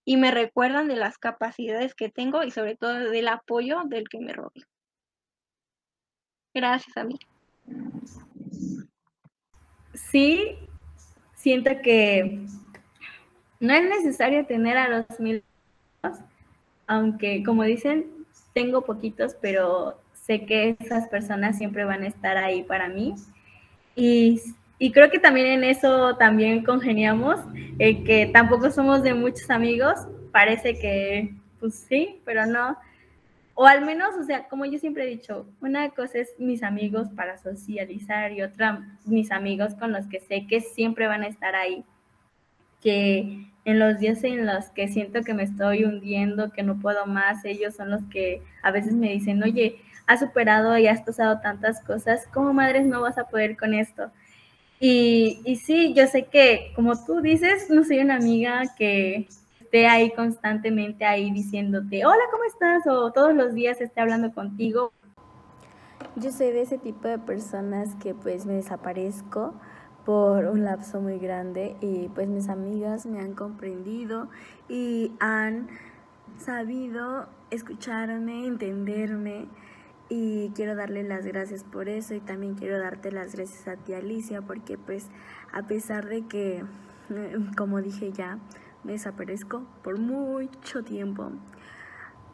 y 0.04 0.16
me 0.16 0.30
recuerdan 0.30 0.88
de 0.88 0.96
las 0.96 1.18
capacidades 1.18 1.94
que 1.94 2.08
tengo 2.08 2.42
y 2.42 2.50
sobre 2.50 2.76
todo 2.76 2.94
del 2.94 3.28
apoyo 3.28 3.82
del 3.84 4.08
que 4.08 4.20
me 4.20 4.32
rodeo. 4.32 4.64
Gracias 6.54 6.96
a 6.96 7.04
mí. 7.04 7.18
Sí, 9.92 10.56
siento 11.34 11.70
que 11.82 12.40
no 13.60 13.74
es 13.74 13.88
necesario 13.88 14.46
tener 14.46 14.76
a 14.76 14.88
los 14.88 15.20
mil, 15.20 15.44
aunque 16.86 17.42
como 17.44 17.64
dicen, 17.64 18.06
tengo 18.54 18.82
poquitos, 18.82 19.36
pero 19.40 20.00
sé 20.14 20.46
que 20.46 20.76
esas 20.78 21.08
personas 21.08 21.58
siempre 21.58 21.84
van 21.84 22.02
a 22.02 22.08
estar 22.08 22.36
ahí 22.36 22.62
para 22.62 22.88
mí. 22.88 23.14
Y, 23.98 24.40
y 24.78 24.92
creo 24.92 25.10
que 25.10 25.18
también 25.18 25.48
en 25.48 25.64
eso 25.64 26.16
también 26.16 26.64
congeniamos, 26.64 27.40
que 27.78 28.30
tampoco 28.32 28.70
somos 28.70 29.02
de 29.02 29.12
muchos 29.12 29.50
amigos, 29.50 30.06
parece 30.30 30.78
que 30.78 31.34
pues 31.58 31.74
sí, 31.88 32.20
pero 32.24 32.46
no. 32.46 32.76
O 33.54 33.66
al 33.66 33.84
menos, 33.84 34.14
o 34.14 34.22
sea, 34.22 34.46
como 34.46 34.64
yo 34.66 34.78
siempre 34.78 35.02
he 35.02 35.08
dicho, 35.08 35.46
una 35.60 35.90
cosa 35.90 36.18
es 36.18 36.32
mis 36.38 36.62
amigos 36.62 37.08
para 37.16 37.38
socializar 37.38 38.30
y 38.30 38.42
otra 38.42 38.96
mis 39.04 39.32
amigos 39.32 39.74
con 39.74 39.90
los 39.90 40.06
que 40.06 40.20
sé 40.20 40.46
que 40.46 40.60
siempre 40.60 41.08
van 41.08 41.24
a 41.24 41.26
estar 41.26 41.56
ahí. 41.56 41.84
Que 42.80 43.48
en 43.64 43.78
los 43.80 43.98
días 43.98 44.22
en 44.22 44.46
los 44.46 44.66
que 44.66 44.86
siento 44.86 45.22
que 45.22 45.34
me 45.34 45.42
estoy 45.42 45.84
hundiendo, 45.84 46.52
que 46.52 46.62
no 46.62 46.78
puedo 46.78 47.06
más, 47.06 47.44
ellos 47.44 47.74
son 47.74 47.90
los 47.90 48.02
que 48.12 48.42
a 48.62 48.70
veces 48.70 48.92
me 48.92 49.10
dicen, 49.10 49.42
oye, 49.42 49.80
has 50.08 50.18
superado 50.20 50.76
y 50.76 50.88
has 50.88 51.02
pasado 51.02 51.38
tantas 51.40 51.80
cosas, 51.84 52.26
¿cómo 52.34 52.52
madres 52.52 52.86
no 52.86 53.00
vas 53.02 53.18
a 53.18 53.28
poder 53.28 53.56
con 53.56 53.74
esto? 53.74 54.10
Y, 54.80 55.40
y 55.44 55.56
sí, 55.56 55.94
yo 55.94 56.08
sé 56.08 56.24
que, 56.24 56.72
como 56.74 57.04
tú 57.04 57.20
dices, 57.20 57.70
no 57.70 57.84
soy 57.84 58.00
una 58.00 58.16
amiga 58.16 58.62
que, 58.76 59.28
esté 59.68 59.86
ahí 59.86 60.10
constantemente 60.12 61.04
ahí 61.04 61.30
diciéndote, 61.30 62.06
hola, 62.06 62.22
¿cómo 62.30 62.44
estás? 62.44 62.86
O 62.86 63.12
todos 63.12 63.34
los 63.34 63.52
días 63.52 63.82
esté 63.82 64.00
hablando 64.00 64.32
contigo. 64.32 64.92
Yo 66.16 66.32
soy 66.32 66.52
de 66.52 66.62
ese 66.62 66.78
tipo 66.78 67.06
de 67.06 67.18
personas 67.18 67.94
que 67.96 68.14
pues 68.14 68.46
me 68.46 68.54
desaparezco 68.54 69.52
por 70.06 70.46
un 70.46 70.64
lapso 70.64 71.02
muy 71.02 71.18
grande 71.18 71.76
y 71.82 72.08
pues 72.08 72.28
mis 72.28 72.48
amigas 72.48 73.04
me 73.04 73.20
han 73.20 73.34
comprendido 73.34 74.28
y 74.70 75.12
han 75.20 75.68
sabido 76.38 77.26
escucharme, 77.50 78.46
entenderme 78.46 79.48
y 80.08 80.50
quiero 80.54 80.74
darle 80.74 81.02
las 81.02 81.26
gracias 81.26 81.64
por 81.64 81.88
eso 81.88 82.14
y 82.14 82.20
también 82.20 82.54
quiero 82.54 82.78
darte 82.78 83.12
las 83.12 83.34
gracias 83.34 83.68
a 83.68 83.76
ti 83.76 83.92
Alicia 83.92 84.42
porque 84.42 84.78
pues 84.78 85.08
a 85.52 85.66
pesar 85.66 86.06
de 86.06 86.26
que 86.26 86.64
como 87.56 87.82
dije 87.82 88.12
ya 88.12 88.38
me 88.84 88.92
desaparezco 88.92 89.64
por 89.82 89.98
mucho 89.98 90.82
tiempo. 90.84 91.30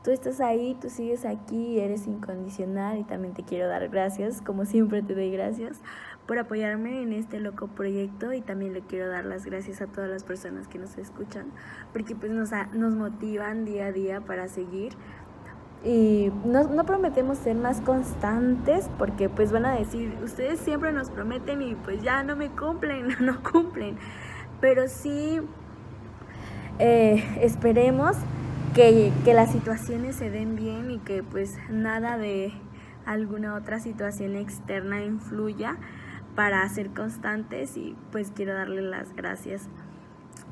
Tú 0.04 0.10
estás 0.10 0.40
ahí, 0.40 0.76
tú 0.82 0.90
sigues 0.90 1.24
aquí, 1.24 1.80
eres 1.80 2.06
incondicional 2.06 2.98
y 2.98 3.04
también 3.04 3.32
te 3.32 3.42
quiero 3.42 3.68
dar 3.68 3.88
gracias, 3.88 4.42
como 4.42 4.66
siempre 4.66 5.00
te 5.02 5.14
doy 5.14 5.30
gracias 5.30 5.80
por 6.26 6.38
apoyarme 6.38 7.02
en 7.02 7.14
este 7.14 7.40
loco 7.40 7.68
proyecto 7.68 8.34
y 8.34 8.42
también 8.42 8.74
le 8.74 8.82
quiero 8.82 9.08
dar 9.08 9.24
las 9.24 9.46
gracias 9.46 9.80
a 9.80 9.86
todas 9.86 10.10
las 10.10 10.22
personas 10.22 10.68
que 10.68 10.78
nos 10.78 10.96
escuchan 10.98 11.46
porque 11.92 12.14
pues 12.14 12.32
nos, 12.32 12.50
nos 12.74 12.94
motivan 12.94 13.64
día 13.64 13.86
a 13.86 13.92
día 13.92 14.20
para 14.20 14.48
seguir 14.48 14.92
y 15.84 16.32
no, 16.44 16.64
no, 16.64 16.84
prometemos 16.84 17.36
ser 17.38 17.56
más 17.56 17.82
constantes 17.82 18.88
porque 18.98 19.28
pues 19.28 19.52
van 19.52 19.66
a 19.66 19.74
decir, 19.74 20.16
ustedes 20.24 20.58
siempre 20.60 20.92
nos 20.92 21.10
prometen 21.10 21.60
y 21.60 21.74
pues 21.74 22.02
ya 22.02 22.22
no 22.22 22.36
me 22.36 22.48
cumplen, 22.48 23.08
no 23.20 23.42
cumplen, 23.42 23.98
pero 24.60 24.88
sí 24.88 25.40
eh, 26.78 27.22
esperemos 27.42 28.16
que, 28.74 29.12
las 29.26 29.52
situaciones 29.52 30.16
se 30.16 30.30
den 30.30 30.56
bien 30.56 30.90
y 30.90 30.98
que 30.98 31.22
pues 31.22 31.56
nada 31.70 32.18
de 32.18 32.52
alguna 33.06 33.54
otra 33.54 33.78
situación 33.78 34.34
externa 34.34 35.04
influya 35.04 35.76
para 36.34 36.68
ser 36.68 36.90
constantes 36.90 37.76
y 37.76 37.94
pues 38.10 38.32
quiero 38.34 38.54
darle 38.54 38.82
las 38.82 39.14
gracias 39.14 39.68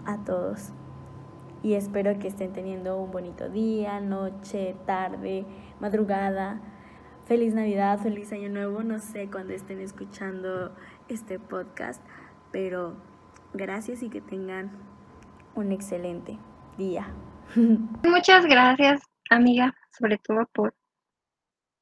a 0.04 0.18
todos. 0.18 0.72
Y 1.62 1.74
espero 1.74 2.18
que 2.18 2.26
estén 2.26 2.52
teniendo 2.52 2.98
un 2.98 3.12
bonito 3.12 3.48
día, 3.48 4.00
noche, 4.00 4.74
tarde, 4.84 5.46
madrugada. 5.78 6.60
Feliz 7.26 7.54
Navidad, 7.54 8.00
feliz 8.00 8.32
Año 8.32 8.48
Nuevo. 8.48 8.82
No 8.82 8.98
sé 8.98 9.30
cuándo 9.30 9.52
estén 9.52 9.80
escuchando 9.80 10.74
este 11.08 11.38
podcast, 11.38 12.02
pero 12.50 12.96
gracias 13.54 14.02
y 14.02 14.10
que 14.10 14.20
tengan 14.20 14.72
un 15.54 15.70
excelente 15.70 16.36
día. 16.78 17.14
Muchas 17.54 18.44
gracias, 18.46 19.00
amiga, 19.30 19.72
sobre 19.96 20.18
todo 20.18 20.46
por 20.52 20.74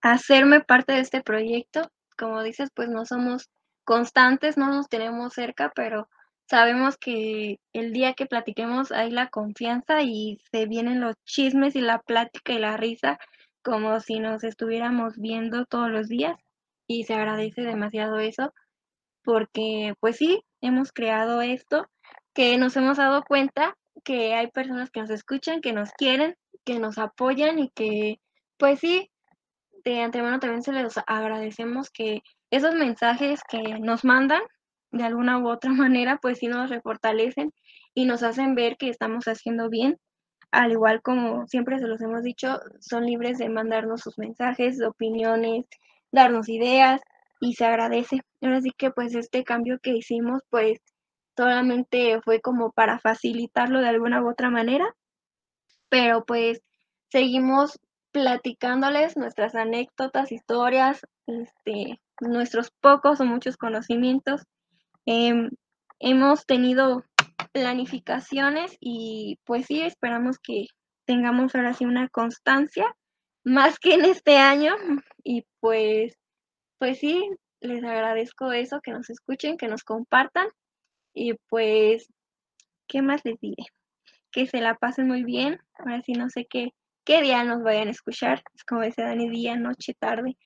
hacerme 0.02 0.60
parte 0.60 0.92
de 0.92 1.00
este 1.00 1.22
proyecto. 1.22 1.90
Como 2.18 2.42
dices, 2.42 2.68
pues 2.74 2.90
no 2.90 3.06
somos 3.06 3.48
constantes, 3.84 4.58
no 4.58 4.68
nos 4.68 4.90
tenemos 4.90 5.32
cerca, 5.32 5.72
pero 5.74 6.06
sabemos 6.50 6.96
que 6.98 7.60
el 7.72 7.92
día 7.92 8.14
que 8.14 8.26
platiquemos 8.26 8.90
hay 8.90 9.12
la 9.12 9.28
confianza 9.28 10.02
y 10.02 10.40
se 10.50 10.66
vienen 10.66 11.00
los 11.00 11.14
chismes 11.24 11.76
y 11.76 11.80
la 11.80 12.00
plática 12.00 12.52
y 12.52 12.58
la 12.58 12.76
risa 12.76 13.18
como 13.62 14.00
si 14.00 14.18
nos 14.18 14.42
estuviéramos 14.42 15.16
viendo 15.16 15.64
todos 15.64 15.90
los 15.90 16.08
días 16.08 16.36
y 16.88 17.04
se 17.04 17.14
agradece 17.14 17.62
demasiado 17.62 18.18
eso 18.18 18.52
porque 19.22 19.94
pues 20.00 20.16
sí, 20.16 20.42
hemos 20.60 20.92
creado 20.92 21.40
esto, 21.40 21.86
que 22.34 22.58
nos 22.58 22.76
hemos 22.76 22.96
dado 22.96 23.22
cuenta 23.22 23.76
que 24.02 24.34
hay 24.34 24.48
personas 24.48 24.90
que 24.90 25.00
nos 25.00 25.10
escuchan, 25.10 25.60
que 25.60 25.72
nos 25.72 25.92
quieren, 25.92 26.34
que 26.64 26.80
nos 26.80 26.98
apoyan 26.98 27.60
y 27.60 27.70
que 27.70 28.16
pues 28.58 28.80
sí, 28.80 29.08
de 29.84 30.02
antemano 30.02 30.40
también 30.40 30.62
se 30.62 30.72
les 30.72 30.98
agradecemos 31.06 31.90
que 31.90 32.22
esos 32.50 32.74
mensajes 32.74 33.40
que 33.48 33.78
nos 33.78 34.04
mandan 34.04 34.42
de 34.92 35.04
alguna 35.04 35.38
u 35.38 35.48
otra 35.48 35.72
manera, 35.72 36.18
pues 36.20 36.38
sí 36.38 36.48
nos 36.48 36.70
refortalecen 36.70 37.52
y 37.94 38.06
nos 38.06 38.22
hacen 38.22 38.54
ver 38.54 38.76
que 38.76 38.88
estamos 38.88 39.26
haciendo 39.26 39.68
bien. 39.68 39.98
Al 40.52 40.72
igual 40.72 41.02
como 41.02 41.46
siempre 41.46 41.78
se 41.78 41.86
los 41.86 42.00
hemos 42.00 42.22
dicho, 42.22 42.58
son 42.80 43.06
libres 43.06 43.38
de 43.38 43.48
mandarnos 43.48 44.00
sus 44.00 44.18
mensajes, 44.18 44.82
opiniones, 44.82 45.66
darnos 46.12 46.48
ideas 46.48 47.00
y 47.40 47.54
se 47.54 47.64
agradece. 47.66 48.20
Ahora 48.42 48.60
sí 48.60 48.70
que 48.76 48.90
pues 48.90 49.14
este 49.14 49.44
cambio 49.44 49.78
que 49.80 49.90
hicimos 49.90 50.42
pues 50.50 50.78
solamente 51.36 52.20
fue 52.22 52.40
como 52.40 52.72
para 52.72 52.98
facilitarlo 52.98 53.80
de 53.80 53.88
alguna 53.88 54.22
u 54.22 54.28
otra 54.28 54.50
manera, 54.50 54.94
pero 55.88 56.24
pues 56.24 56.60
seguimos 57.08 57.78
platicándoles 58.12 59.16
nuestras 59.16 59.54
anécdotas, 59.54 60.32
historias, 60.32 61.00
este, 61.26 62.00
nuestros 62.20 62.70
pocos 62.80 63.20
o 63.20 63.24
muchos 63.24 63.56
conocimientos. 63.56 64.42
Em, 65.06 65.50
hemos 65.98 66.46
tenido 66.46 67.04
planificaciones 67.52 68.76
y 68.80 69.38
pues 69.44 69.66
sí, 69.66 69.80
esperamos 69.80 70.38
que 70.38 70.66
tengamos 71.04 71.54
ahora 71.54 71.74
sí 71.74 71.84
una 71.84 72.08
constancia 72.08 72.94
más 73.44 73.78
que 73.78 73.94
en 73.94 74.04
este 74.04 74.36
año. 74.36 74.74
Y 75.24 75.44
pues, 75.60 76.14
pues 76.78 76.98
sí, 76.98 77.28
les 77.60 77.84
agradezco 77.84 78.52
eso, 78.52 78.80
que 78.82 78.92
nos 78.92 79.10
escuchen, 79.10 79.56
que 79.56 79.68
nos 79.68 79.84
compartan. 79.84 80.48
Y 81.14 81.34
pues, 81.48 82.06
¿qué 82.86 83.02
más 83.02 83.24
les 83.24 83.38
diré? 83.40 83.64
Que 84.32 84.46
se 84.46 84.60
la 84.60 84.76
pasen 84.76 85.08
muy 85.08 85.24
bien, 85.24 85.60
ahora 85.74 86.02
sí 86.02 86.12
no 86.12 86.30
sé 86.30 86.46
qué, 86.48 86.70
qué 87.04 87.22
día 87.22 87.42
nos 87.44 87.62
vayan 87.62 87.88
a 87.88 87.92
escuchar, 87.92 88.42
es 88.54 88.64
como 88.64 88.82
dice 88.82 89.02
Dani, 89.02 89.28
día, 89.28 89.56
noche, 89.56 89.94
tarde, 89.98 90.36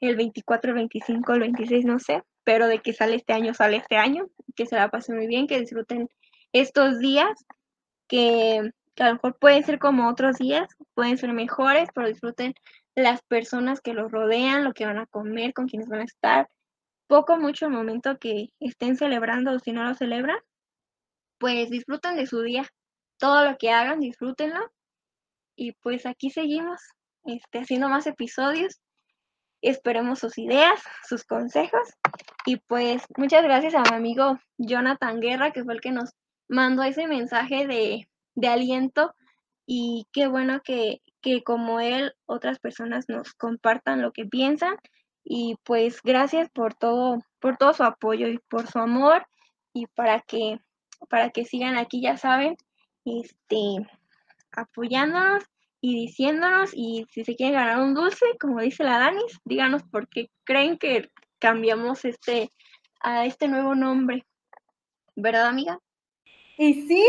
el 0.00 0.16
24, 0.16 0.70
el 0.70 0.76
25, 0.76 1.32
el 1.32 1.40
26, 1.40 1.84
no 1.84 1.98
sé, 1.98 2.22
pero 2.44 2.66
de 2.68 2.80
que 2.80 2.92
sale 2.92 3.16
este 3.16 3.32
año, 3.32 3.54
sale 3.54 3.78
este 3.78 3.96
año, 3.96 4.28
que 4.54 4.66
se 4.66 4.76
la 4.76 4.90
pasen 4.90 5.16
muy 5.16 5.26
bien, 5.26 5.46
que 5.46 5.60
disfruten 5.60 6.08
estos 6.52 6.98
días, 6.98 7.32
que, 8.06 8.70
a 8.98 9.08
lo 9.08 9.14
mejor 9.14 9.38
pueden 9.38 9.64
ser 9.64 9.78
como 9.78 10.08
otros 10.08 10.36
días, 10.36 10.68
pueden 10.94 11.18
ser 11.18 11.32
mejores, 11.32 11.88
pero 11.94 12.06
disfruten 12.06 12.54
las 12.94 13.22
personas 13.22 13.80
que 13.80 13.94
los 13.94 14.12
rodean, 14.12 14.62
lo 14.62 14.72
que 14.72 14.86
van 14.86 14.98
a 14.98 15.06
comer, 15.06 15.52
con 15.52 15.66
quienes 15.66 15.88
van 15.88 16.00
a 16.00 16.04
estar, 16.04 16.48
poco, 17.06 17.36
mucho 17.36 17.66
el 17.66 17.72
momento 17.72 18.18
que 18.18 18.50
estén 18.60 18.96
celebrando 18.96 19.52
o 19.52 19.58
si 19.58 19.72
no 19.72 19.84
lo 19.84 19.94
celebran, 19.94 20.38
pues 21.38 21.70
disfruten 21.70 22.16
de 22.16 22.26
su 22.26 22.42
día, 22.42 22.64
todo 23.18 23.44
lo 23.44 23.56
que 23.58 23.70
hagan, 23.70 24.00
disfrútenlo. 24.00 24.60
Y 25.56 25.72
pues 25.72 26.06
aquí 26.06 26.30
seguimos 26.30 26.80
este, 27.24 27.60
haciendo 27.60 27.88
más 27.88 28.06
episodios 28.06 28.80
Esperemos 29.64 30.18
sus 30.18 30.36
ideas, 30.36 30.78
sus 31.08 31.24
consejos. 31.24 31.88
Y 32.44 32.56
pues 32.56 33.02
muchas 33.16 33.42
gracias 33.42 33.74
a 33.74 33.80
mi 33.80 33.96
amigo 33.96 34.38
Jonathan 34.58 35.20
Guerra, 35.20 35.52
que 35.52 35.64
fue 35.64 35.72
el 35.72 35.80
que 35.80 35.90
nos 35.90 36.10
mandó 36.48 36.82
ese 36.82 37.06
mensaje 37.06 37.66
de, 37.66 38.06
aliento. 38.46 39.14
Y 39.66 40.06
qué 40.12 40.26
bueno 40.26 40.60
que, 40.62 41.00
que 41.22 41.42
como 41.42 41.80
él, 41.80 42.12
otras 42.26 42.58
personas 42.58 43.06
nos 43.08 43.32
compartan 43.32 44.02
lo 44.02 44.12
que 44.12 44.26
piensan. 44.26 44.76
Y 45.24 45.56
pues 45.64 46.02
gracias 46.02 46.50
por 46.50 46.74
todo, 46.74 47.24
por 47.40 47.56
todo 47.56 47.72
su 47.72 47.84
apoyo 47.84 48.28
y 48.28 48.38
por 48.50 48.66
su 48.66 48.78
amor. 48.78 49.26
Y 49.72 49.86
para 49.86 50.20
que, 50.20 50.60
para 51.08 51.30
que 51.30 51.46
sigan 51.46 51.78
aquí, 51.78 52.02
ya 52.02 52.18
saben, 52.18 52.58
este, 53.06 53.88
apoyándonos 54.52 55.44
y 55.84 55.94
diciéndonos 55.94 56.70
y 56.72 57.04
si 57.10 57.26
se 57.26 57.36
quiere 57.36 57.52
ganar 57.52 57.82
un 57.82 57.92
dulce, 57.92 58.24
como 58.40 58.62
dice 58.62 58.84
la 58.84 58.98
Danis, 58.98 59.38
díganos 59.44 59.82
por 59.82 60.08
qué 60.08 60.30
creen 60.44 60.78
que 60.78 61.10
cambiamos 61.38 62.06
este 62.06 62.48
a 63.02 63.26
este 63.26 63.48
nuevo 63.48 63.74
nombre. 63.74 64.24
¿Verdad, 65.14 65.48
amiga? 65.48 65.78
Y 66.56 66.88
sí, 66.88 67.04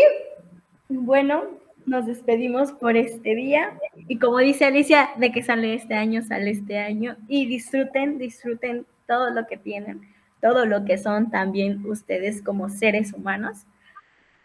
bueno, 0.89 1.45
nos 1.85 2.05
despedimos 2.05 2.73
por 2.73 2.97
este 2.97 3.33
día 3.35 3.79
y 4.09 4.19
como 4.19 4.39
dice 4.39 4.65
Alicia, 4.65 5.11
de 5.15 5.31
que 5.31 5.41
sale 5.41 5.73
este 5.73 5.93
año, 5.93 6.21
sale 6.21 6.49
este 6.49 6.77
año 6.77 7.15
y 7.29 7.45
disfruten, 7.45 8.17
disfruten 8.17 8.85
todo 9.07 9.29
lo 9.29 9.47
que 9.47 9.55
tienen, 9.55 10.01
todo 10.41 10.65
lo 10.65 10.83
que 10.83 10.97
son 10.97 11.31
también 11.31 11.85
ustedes 11.85 12.41
como 12.41 12.67
seres 12.67 13.13
humanos. 13.13 13.67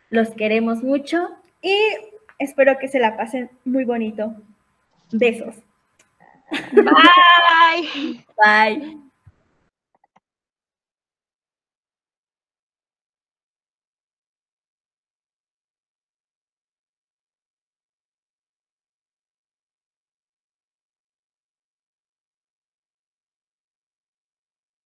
Los 0.08 0.30
queremos 0.30 0.84
mucho 0.84 1.30
y 1.62 1.74
Espero 2.40 2.78
que 2.78 2.88
se 2.88 2.98
la 2.98 3.16
pasen 3.16 3.50
muy 3.64 3.84
bonito. 3.84 4.34
Besos. 5.12 5.54
Bye. 6.72 8.24
Bye. 8.36 9.09